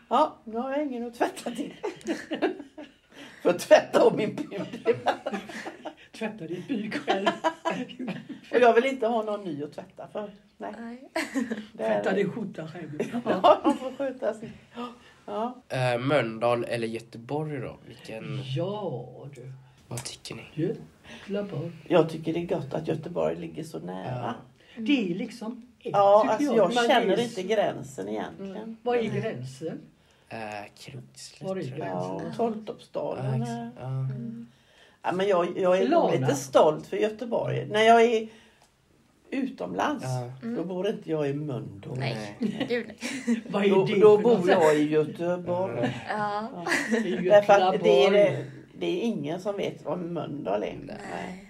[0.08, 1.74] ja nu har jag ingen att tvätta till.
[3.42, 4.96] För att tvätta om min pud.
[6.12, 7.26] Tvätta ditt byk själv.
[8.52, 10.30] Och jag vill inte ha någon ny att tvätta för.
[10.58, 11.10] Nej, Nej.
[11.76, 13.00] Tvätta din skjorta själv.
[13.24, 13.40] Ja.
[13.42, 14.52] Ja, de får sköta sig.
[15.26, 15.62] Ja.
[15.68, 17.76] Eh, Mölndal eller Göteborg då?
[17.86, 19.52] Vilken, ja du.
[19.88, 20.74] vad tycker ni?
[21.26, 21.72] Göteborg.
[21.88, 24.34] Jag tycker det är gott att Göteborg ligger så nära.
[24.76, 28.76] Det är liksom ett, Ja, alltså jag Man känner är- inte gränsen egentligen.
[28.82, 29.80] Vad är gränsen?
[31.38, 31.78] Tror jag.
[31.78, 33.46] Ja, och Toltorpsdalen.
[33.80, 33.86] Ja.
[33.86, 34.46] Mm.
[35.14, 36.12] Men jag, jag är Lana.
[36.12, 37.66] lite stolt för Göteborg.
[37.66, 38.28] När jag är
[39.30, 40.48] utomlands, Ja.
[40.56, 41.98] då bor inte jag i Mölndal.
[41.98, 42.36] Nej,
[42.68, 43.70] gud nej.
[43.70, 45.96] Då, då bor jag i Göteborg.
[46.08, 46.48] Ja.
[46.54, 46.64] Ja.
[46.90, 48.44] Det är Därför att det är,
[48.78, 50.78] det är ingen som vet vad Mölndal är.
[50.86, 51.49] Nej.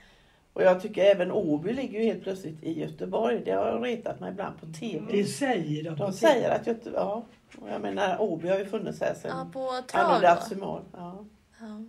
[0.60, 3.42] Och jag tycker även Åby ligger ju helt plötsligt i Göteborg.
[3.44, 5.04] Det har retat mig ibland på TV.
[5.10, 5.96] Det säger de.
[5.96, 7.24] De säger att Göteborg, ja.
[7.60, 10.20] Och jag menar Åby har ju funnits här Ja, sedan på trav då.
[10.26, 10.82] Dazumal.
[10.92, 11.24] Ja.
[11.60, 11.82] Ja.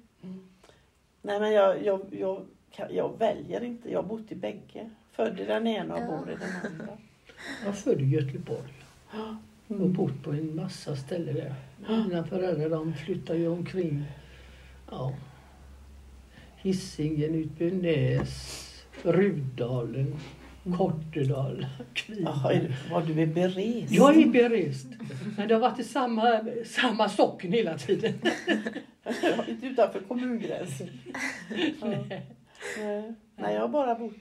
[1.22, 2.46] Nej men jag, jag, jag,
[2.90, 3.92] jag väljer inte.
[3.92, 4.90] Jag har bott i bägge.
[5.12, 6.06] Född i den ena och Ja.
[6.08, 6.98] bor i den andra.
[7.66, 8.74] Jag född i Göteborg
[9.70, 9.94] och Mm.
[9.94, 11.56] bott på en massa ställen där.
[11.90, 14.04] Mina föräldrar de flyttade ju omkring.
[14.92, 15.14] Ja.
[16.64, 18.68] Hisingen, Utbynäs,
[19.04, 20.16] Rudalen,
[20.78, 22.24] Kortedal, Kviberg.
[22.24, 23.92] Jaha, är du- var du är berest?
[23.92, 24.88] Jag är berest.
[25.38, 28.14] Men det har varit i samma, samma socken hela tiden.
[29.48, 30.90] Inte utanför kommungränsen.
[31.82, 31.88] Ja.
[31.88, 33.14] Nej.
[33.36, 34.14] Nej, jag har bara bott.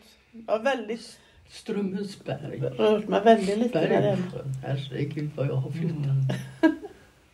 [0.46, 1.18] Jag har väldigt,
[1.48, 2.58] Strömhusberg.
[2.60, 4.54] rört mig väldigt lite där hemma.
[4.66, 6.76] Herregud vad jag har flyttat.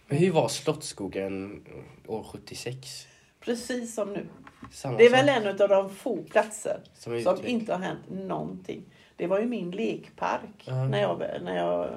[0.08, 1.62] Men hur var Slottsskogen
[2.06, 3.06] år 76?
[3.40, 4.26] Precis som nu.
[4.72, 8.00] Samma Det är väl sak en av de få platser som som inte har hänt
[8.10, 8.82] någonting.
[9.16, 10.84] Det var ju min lekpark Ja.
[10.84, 11.88] när, jag, när jag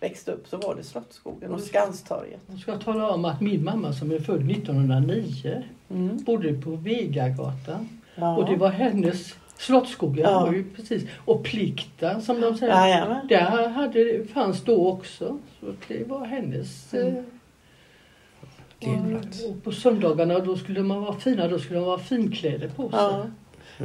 [0.00, 0.48] växte upp.
[0.48, 2.40] Så var det Slottsskogen och Skanstorget.
[2.46, 6.16] Jag ska tala om att min mamma som är född 1909 Mm.
[6.24, 7.88] bodde på Vegagatan.
[8.14, 8.36] Ja.
[8.36, 10.40] Och det var hennes Slottsskogen Ja.
[10.40, 11.04] var ju precis.
[11.24, 12.72] Och Plikta som de säger.
[12.72, 13.26] Jajamän.
[13.28, 15.38] Där hade, fanns då också.
[15.60, 16.94] Så det var hennes.
[16.94, 17.24] Mm.
[18.80, 21.48] Och, på söndagarna då skulle man vara fina.
[21.48, 22.98] Då skulle man vara finkläder på sig.
[22.98, 23.26] Ja.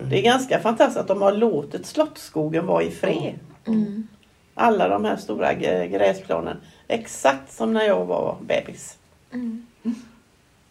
[0.10, 3.40] Det är ganska fantastiskt att de har låtit Slottsskogen vara i fred.
[3.68, 4.08] Mm.
[4.54, 6.58] Alla de här stora gräsplanen.
[6.88, 8.98] Exakt som när jag var bebis.
[9.34, 9.66] Mm.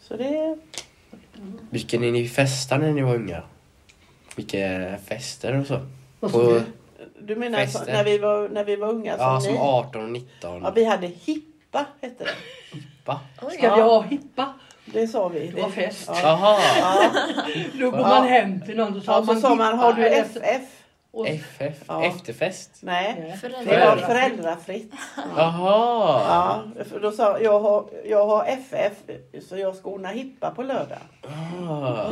[0.01, 0.59] Så det...
[1.70, 3.43] Vilken ni festa när ni var unga?
[4.37, 5.81] Vilka fester och så?
[6.20, 6.61] På,
[7.20, 7.37] du?
[7.37, 9.45] Menar när, vi var, när vi var unga som ja, ni?
[9.45, 10.62] som 18 och 19.
[10.62, 12.31] Ja, vi hade hippa hette det.
[13.42, 13.50] Oj.
[13.59, 14.53] Ska vi ha hippa?
[14.84, 15.46] Det sa vi.
[15.48, 16.05] Det var fest.
[16.12, 16.20] Ja.
[16.22, 16.59] Jaha!
[16.80, 17.11] Ja.
[17.80, 20.03] Då går man hem till någon och så Ja, har så sa man, har du
[20.03, 20.62] hippa, FF?
[21.11, 21.84] och- FF?
[21.88, 22.05] Ja.
[22.05, 22.70] Efterfest?
[22.80, 23.38] Nej, Nej.
[23.42, 24.07] det var Föräldrar.
[24.07, 24.92] föräldrafritt.
[25.36, 26.22] Jaha!
[26.28, 28.92] Ja, för då sa jag har, jag har FF
[29.48, 30.98] så jag ska ordna hippa på lördag.
[31.68, 32.11] Ah.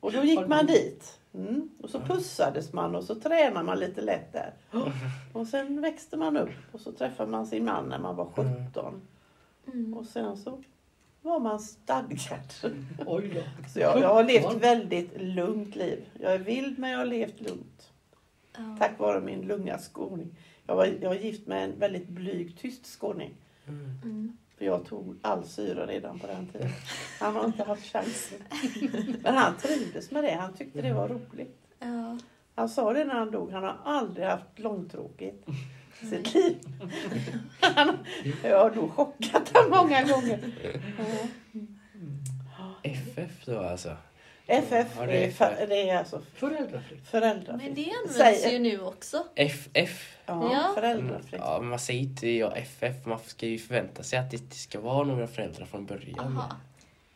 [0.00, 1.18] Och då gick man dit.
[1.34, 1.68] Mm.
[1.82, 4.50] Och så pussades man och så tränade man lite lätt där.
[5.32, 9.00] Och sen växte man upp och så träffade man sin man när man var 17.
[9.72, 9.94] Mm.
[9.94, 10.62] Och sen så
[11.22, 12.54] var man stadgad.
[13.06, 13.68] Oj då.
[13.68, 16.04] Så jag, jag har levt väldigt lugnt liv.
[16.20, 17.92] Jag är vild men jag har levt lugnt.
[18.56, 18.76] Ja.
[18.78, 20.36] Tack vare min lunga skåning.
[20.66, 23.34] Jag var, jag var gift med en väldigt blyg tyst skåning.
[23.66, 24.36] Mm.
[24.58, 26.70] För jag tog all syra redan på den tiden.
[27.20, 28.38] Han har inte haft chansen.
[29.22, 30.34] Men han trivdes med det.
[30.34, 31.58] Han tyckte det var roligt.
[31.78, 32.18] Ja.
[32.54, 33.50] Han sa det när han dog.
[33.52, 35.46] Han har aldrig haft långtråkigt
[36.00, 36.56] sitt liv.
[37.60, 37.98] Han,
[38.44, 40.38] jag har nog chockat honom många gånger.
[42.58, 42.74] Ja.
[42.82, 43.96] FF då alltså?
[44.46, 47.08] FF, Ja, det är för, det är alltså Föräldrafritt.
[47.08, 47.62] föräldrafritt.
[47.64, 49.24] Men det används Säg- ju nu också.
[49.34, 50.16] FF?
[50.26, 50.72] Ja, Ja.
[50.74, 51.40] föräldrafritt.
[51.44, 53.06] Ja, men man säger inte ja, FF.
[53.06, 56.18] Man ska ju förvänta sig att det ska vara några föräldrar från början.
[56.38, 56.56] Aha.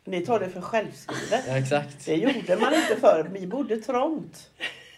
[0.05, 1.45] Ni tar det för självskrivet.
[1.49, 2.07] Ja, exakt.
[2.07, 3.31] Det gjorde man inte förr.
[3.33, 4.51] Vi bodde trångt.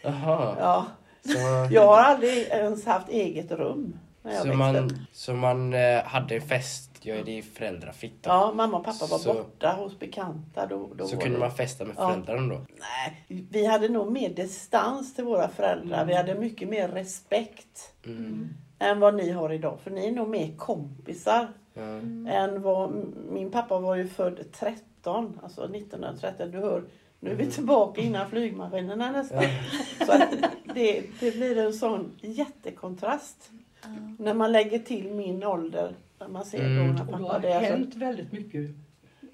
[0.02, 0.56] Jaha.
[0.60, 0.86] Ja.
[1.24, 1.38] Så,
[1.74, 6.02] Jag har aldrig ens haft eget rum när jag så, växte man, så man eh,
[6.04, 8.30] hade en fest, ja det är föräldrafritt då.
[8.30, 10.66] Ja, mamma och pappa var Så- borta hos bekanta.
[10.66, 12.08] Då, då Så kunde det- man festa med Ja.
[12.08, 12.60] föräldrarna då?
[12.80, 16.04] Nej, vi hade nog mer distans till våra föräldrar.
[16.04, 18.48] Vi hade mycket mer respekt Mm.
[18.78, 19.78] än vad ni har idag.
[19.82, 21.82] För ni är nog mer kompisar Ja.
[22.32, 22.92] än vad...
[23.30, 26.50] Min pappa var ju född 13, alltså 1913.
[26.50, 26.84] Du hör,
[27.20, 29.42] nu är vi tillbaka innan flygmaskinerna nästan.
[30.06, 30.12] Så
[30.74, 33.50] det, det blir en sån jättekontrast
[33.82, 33.88] Ja.
[34.18, 35.94] när man lägger till min ålder.
[36.18, 36.76] När man ser Mm.
[36.76, 37.32] då när Och det pappa...
[37.32, 38.70] har Det är alltså, hänt väldigt mycket.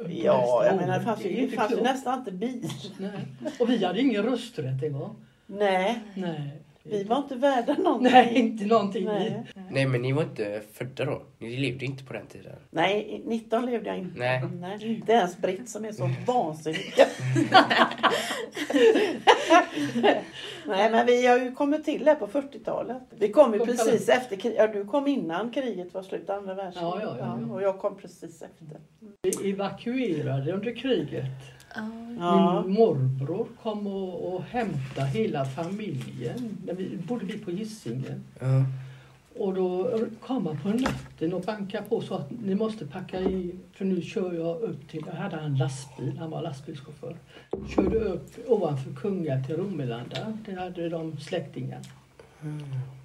[0.09, 2.69] ja, jag menar det fanns ju, det inte fanns ju nästan inte bil.
[2.99, 3.27] Nej.
[3.61, 5.17] Och vi hade ingen rösträtt en gång.
[5.47, 6.51] Nej, Nej.
[6.91, 8.13] Vi var inte värda någonting.
[8.13, 9.05] Nej, inte någonting.
[9.05, 9.43] Nej.
[9.71, 11.23] Nej men ni var inte födda då?
[11.39, 12.57] Ni levde inte på den tiden?
[12.71, 14.19] Nej, 19 levde jag inte.
[14.19, 14.43] Nej.
[14.61, 14.95] Nej.
[14.97, 17.07] Inte ens britt som är så vansinniga.
[20.67, 23.03] Nej, men vi har ju kommit till här på 40-talet.
[23.11, 24.59] Vi kom ju Kom precis efter kriget.
[24.59, 26.95] Ja, du kom innan kriget var slut, andra världskriget.
[26.95, 27.55] Ja, ja, ja, ja.
[27.55, 28.67] Och jag kom precis efter.
[29.23, 31.25] Vi evakuerade under kriget.
[32.19, 32.63] Ja.
[32.63, 36.59] Min morbror kom och, och hämtade hela familjen.
[36.67, 38.25] När vi bodde vi på Hisingen.
[38.41, 38.65] Ja.
[39.39, 43.55] Och då kom han på natten och bankade på så att ni måste packa i,
[43.73, 47.17] för nu kör jag upp till, jag hade en lastbil, han var lastbilschaufför.
[47.69, 51.81] Körde upp ovanför Kungälv till Romelanda, där hade de släktingar.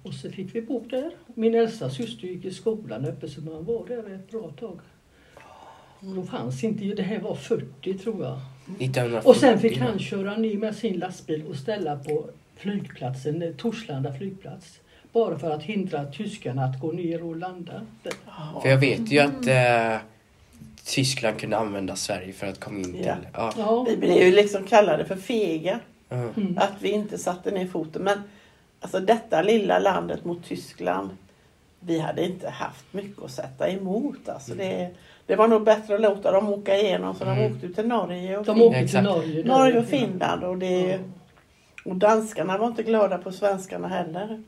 [0.02, 1.10] Och så fick vi bo där.
[1.34, 4.80] Min äldsta syster gick i skolan uppe så man var där ett bra tag.
[6.08, 8.38] Och då fanns inte, det här var 40 tror jag.
[8.78, 9.28] 1940.
[9.28, 12.26] Och sen fick han köra ner med sin lastbil och ställa på
[12.56, 14.80] flygplatsen, eh, Torslanda flygplats.
[15.12, 17.86] Bara för att hindra tyskarna att gå ner och landa.
[18.62, 20.00] För jag vet ju att eh,
[20.84, 23.04] Tyskland kunde använda Sverige för att komma in till...
[23.06, 23.16] Ja.
[23.34, 23.52] Ja.
[23.56, 23.86] Ja.
[23.88, 25.80] Vi blev ju liksom kallade för fega.
[26.10, 26.58] Mm.
[26.58, 28.02] Att vi inte satte ner foten.
[28.02, 28.18] Men
[28.80, 31.10] alltså detta lilla landet mot Tyskland.
[31.86, 34.28] Vi hade inte haft mycket att sätta emot.
[34.28, 34.90] Alltså det,
[35.26, 37.14] det var nog bättre att låta dem åka igenom.
[37.14, 37.52] Så de Mm.
[37.52, 39.02] åkte ju till Norge och, De åkte till.
[39.02, 39.44] Norge.
[39.44, 40.44] Norge och Finland.
[40.44, 40.98] Och, det,
[41.84, 44.42] och danskarna var inte glada på svenskarna heller.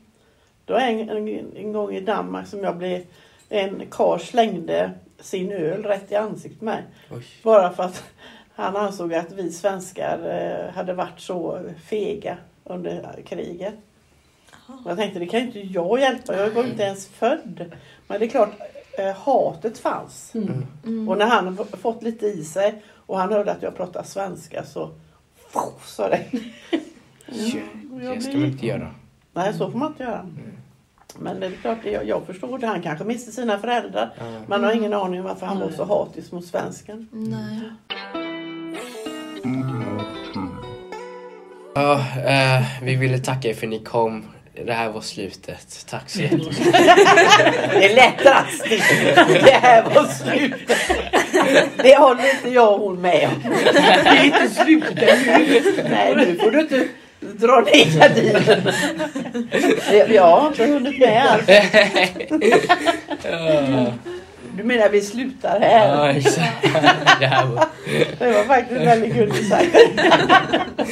[0.65, 3.03] Då en, en, en gång i Danmark som jag blev...
[3.49, 6.83] En karl slängde sin öl rätt i ansiktet på mig.
[7.11, 7.23] Oj.
[7.43, 8.05] Bara för att
[8.55, 13.75] han ansåg att vi svenskar eh, hade varit så fega under kriget.
[14.67, 17.73] Och jag tänkte det kan ju inte jag hjälpa, jag var inte ens född.
[18.07, 18.53] Men det är klart,
[18.99, 20.35] eh, hatet fanns.
[20.35, 20.67] Mm.
[20.85, 21.09] Mm.
[21.09, 24.91] Och när han fått lite i sig och han hörde att jag pratade svenska så
[25.85, 26.25] sa det.
[28.03, 28.95] Jag Det ska man inte göra.
[29.33, 30.27] Nej, så får man inte göra.
[31.19, 32.67] Men det är klart, jag, jag förstår det.
[32.67, 34.13] Han kanske miste sina föräldrar.
[34.19, 34.25] Ja.
[34.47, 37.09] Man har ingen aning om varför han var så hatisk mot svensken.
[37.13, 37.61] Nej.
[41.75, 44.25] Ja, eh, vi ville tacka er för att ni kom.
[44.63, 45.87] Det här var slutet.
[45.91, 46.73] Tack så jättemycket.
[47.73, 48.95] Det är lätt drastiskt.
[49.45, 50.79] Det här var slutet.
[51.77, 53.53] Det håller inte jag och hon med om.
[53.73, 53.79] Det
[54.09, 55.63] är inte slutet ännu.
[55.91, 56.89] Nej, nu får du inte
[57.21, 58.73] dra ner gardinen.
[60.09, 61.51] Jag har inte hunnit med allt.
[64.57, 65.89] Du menar vi slutar här?
[65.89, 66.63] ja, exakt.
[67.21, 67.67] Det här var...
[68.19, 69.73] Det var faktiskt väldigt gulligt sagt.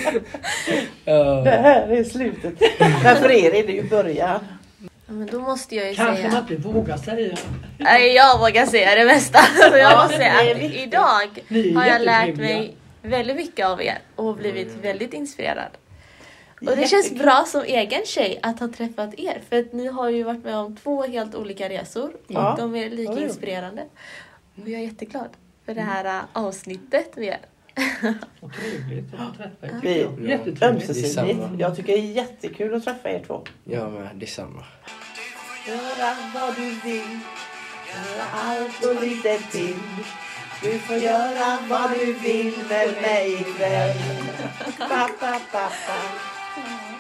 [0.05, 0.23] Det
[1.05, 1.43] Ja.
[1.45, 2.55] här är slutet.
[3.03, 4.41] Men för er är det ju början.
[4.81, 6.45] Ja, Men då måste jag ju Kanske man säga...
[6.51, 7.37] inte vågar säga.
[7.79, 9.39] Nej, jag vågar säga det mesta.
[9.71, 11.43] Så jag måste säga det att idag
[11.81, 14.81] har jag lärt mig väldigt mycket av er och blivit Mm.
[14.83, 15.71] väldigt inspirerad.
[16.67, 20.09] Och det känns bra som egen tjej att ha träffat er för att ni har
[20.09, 22.13] ju varit med om två helt olika resor.
[22.29, 23.21] Ja, De är lika gjort.
[23.23, 23.83] inspirerande.
[24.63, 25.29] Och jag är jätteglad
[25.67, 27.39] för det här äh, avsnittet med er.
[28.41, 29.81] Och trevligt att träffa er.
[29.83, 30.29] Vi-.
[30.29, 30.63] Jättetrevligt.
[30.63, 31.39] Ömsesidigt.
[31.59, 33.41] Jag tycker det är jättekul att träffa er två.
[33.65, 34.65] Ja, men detsamma.
[35.69, 37.19] Göra vad du vill,
[37.89, 39.77] göra allt och lite till.
[40.63, 43.97] Du får göra vad du vill med mig ikväll.
[44.79, 45.41] Pappa,
[46.55, 46.92] pappa.